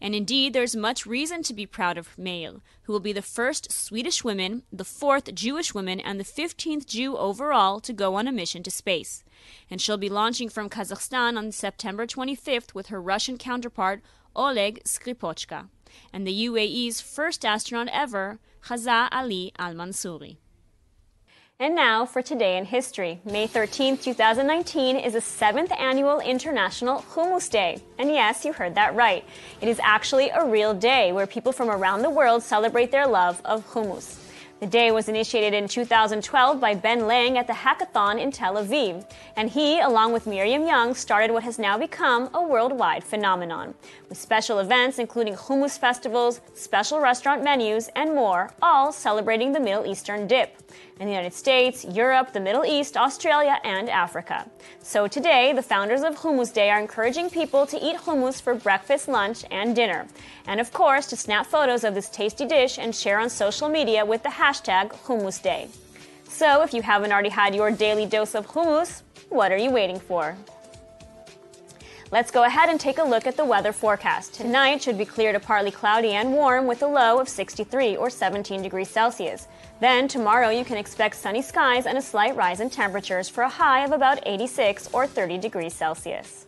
And 0.00 0.14
indeed, 0.14 0.52
there's 0.52 0.74
much 0.74 1.04
reason 1.04 1.42
to 1.42 1.54
be 1.54 1.66
proud 1.66 1.98
of 1.98 2.16
Meir, 2.16 2.60
who 2.82 2.92
will 2.92 3.00
be 3.00 3.12
the 3.12 3.22
first 3.22 3.70
Swedish 3.70 4.24
woman, 4.24 4.62
the 4.72 4.84
fourth 4.84 5.34
Jewish 5.34 5.74
woman, 5.74 6.00
and 6.00 6.18
the 6.18 6.24
15th 6.24 6.86
Jew 6.86 7.16
overall 7.16 7.80
to 7.80 7.92
go 7.92 8.14
on 8.14 8.26
a 8.26 8.32
mission 8.32 8.62
to 8.62 8.70
space. 8.70 9.24
And 9.70 9.80
she'll 9.80 9.98
be 9.98 10.08
launching 10.08 10.48
from 10.48 10.70
Kazakhstan 10.70 11.36
on 11.36 11.52
September 11.52 12.06
25th 12.06 12.74
with 12.74 12.86
her 12.86 13.00
Russian 13.00 13.36
counterpart, 13.36 14.00
Oleg 14.34 14.82
Skripochka, 14.84 15.68
and 16.12 16.26
the 16.26 16.46
UAE's 16.46 17.00
first 17.00 17.44
astronaut 17.44 17.88
ever, 17.92 18.38
Hazza 18.66 19.08
Ali 19.12 19.52
Al 19.58 19.74
Mansouri. 19.74 20.36
And 21.60 21.74
now 21.74 22.06
for 22.06 22.22
Today 22.22 22.56
in 22.56 22.64
History. 22.64 23.20
May 23.26 23.46
13, 23.46 23.98
2019 23.98 24.96
is 24.96 25.12
the 25.12 25.20
seventh 25.20 25.70
annual 25.78 26.18
International 26.20 27.04
Hummus 27.12 27.50
Day. 27.50 27.82
And 27.98 28.08
yes, 28.08 28.46
you 28.46 28.54
heard 28.54 28.74
that 28.76 28.94
right. 28.94 29.26
It 29.60 29.68
is 29.68 29.78
actually 29.82 30.30
a 30.30 30.42
real 30.42 30.72
day 30.72 31.12
where 31.12 31.26
people 31.26 31.52
from 31.52 31.68
around 31.68 32.00
the 32.00 32.08
world 32.08 32.42
celebrate 32.42 32.90
their 32.90 33.06
love 33.06 33.42
of 33.44 33.70
hummus. 33.74 34.24
The 34.60 34.66
day 34.66 34.90
was 34.90 35.10
initiated 35.10 35.52
in 35.52 35.68
2012 35.68 36.58
by 36.58 36.74
Ben 36.74 37.06
Lang 37.06 37.36
at 37.36 37.46
the 37.46 37.52
Hackathon 37.52 38.18
in 38.18 38.30
Tel 38.30 38.54
Aviv, 38.54 39.10
and 39.36 39.50
he, 39.50 39.80
along 39.80 40.14
with 40.14 40.26
Miriam 40.26 40.66
Young, 40.66 40.94
started 40.94 41.30
what 41.30 41.44
has 41.44 41.58
now 41.58 41.76
become 41.76 42.30
a 42.32 42.42
worldwide 42.42 43.04
phenomenon, 43.04 43.74
with 44.10 44.18
special 44.18 44.58
events 44.58 44.98
including 44.98 45.34
hummus 45.34 45.78
festivals, 45.78 46.42
special 46.52 47.00
restaurant 47.00 47.42
menus, 47.42 47.88
and 47.96 48.14
more, 48.14 48.52
all 48.60 48.92
celebrating 48.92 49.52
the 49.52 49.60
Middle 49.60 49.86
Eastern 49.86 50.26
dip 50.26 50.58
in 50.98 51.06
the 51.06 51.12
United 51.12 51.32
States, 51.32 51.86
Europe, 51.86 52.32
the 52.32 52.40
Middle 52.40 52.64
East, 52.64 52.96
Australia, 52.96 53.58
and 53.64 53.88
Africa. 53.88 54.46
So 54.82 55.06
today, 55.06 55.54
the 55.54 55.62
founders 55.62 56.02
of 56.02 56.16
Hummus 56.16 56.52
Day 56.52 56.70
are 56.70 56.80
encouraging 56.80 57.30
people 57.30 57.66
to 57.66 57.78
eat 57.78 57.96
hummus 57.96 58.42
for 58.42 58.54
breakfast, 58.54 59.08
lunch, 59.08 59.44
and 59.50 59.74
dinner. 59.74 60.06
And 60.46 60.60
of 60.60 60.72
course, 60.72 61.06
to 61.06 61.16
snap 61.16 61.46
photos 61.46 61.84
of 61.84 61.94
this 61.94 62.10
tasty 62.10 62.44
dish 62.44 62.78
and 62.78 62.94
share 62.94 63.18
on 63.18 63.30
social 63.30 63.68
media 63.68 64.04
with 64.04 64.22
the 64.22 64.28
hashtag 64.28 64.92
Hummus 65.04 65.40
Day. 65.40 65.68
So 66.28 66.62
if 66.62 66.74
you 66.74 66.82
haven't 66.82 67.12
already 67.12 67.28
had 67.28 67.54
your 67.54 67.70
daily 67.70 68.06
dose 68.06 68.34
of 68.34 68.46
hummus, 68.46 69.02
what 69.30 69.52
are 69.52 69.56
you 69.56 69.70
waiting 69.70 69.98
for? 69.98 70.36
Let's 72.12 72.32
go 72.32 72.42
ahead 72.42 72.68
and 72.68 72.80
take 72.80 72.98
a 72.98 73.04
look 73.04 73.28
at 73.28 73.36
the 73.36 73.44
weather 73.44 73.72
forecast. 73.72 74.34
Tonight 74.34 74.82
should 74.82 74.98
be 74.98 75.04
clear 75.04 75.32
to 75.32 75.38
partly 75.38 75.70
cloudy 75.70 76.14
and 76.14 76.32
warm 76.32 76.66
with 76.66 76.82
a 76.82 76.86
low 76.88 77.20
of 77.20 77.28
63 77.28 77.96
or 77.96 78.10
17 78.10 78.62
degrees 78.62 78.90
Celsius. 78.90 79.46
Then 79.78 80.08
tomorrow 80.08 80.50
you 80.50 80.64
can 80.64 80.76
expect 80.76 81.14
sunny 81.14 81.40
skies 81.40 81.86
and 81.86 81.96
a 81.96 82.02
slight 82.02 82.34
rise 82.34 82.58
in 82.58 82.68
temperatures 82.68 83.28
for 83.28 83.42
a 83.42 83.48
high 83.48 83.84
of 83.84 83.92
about 83.92 84.18
86 84.26 84.88
or 84.92 85.06
30 85.06 85.38
degrees 85.38 85.72
Celsius. 85.72 86.46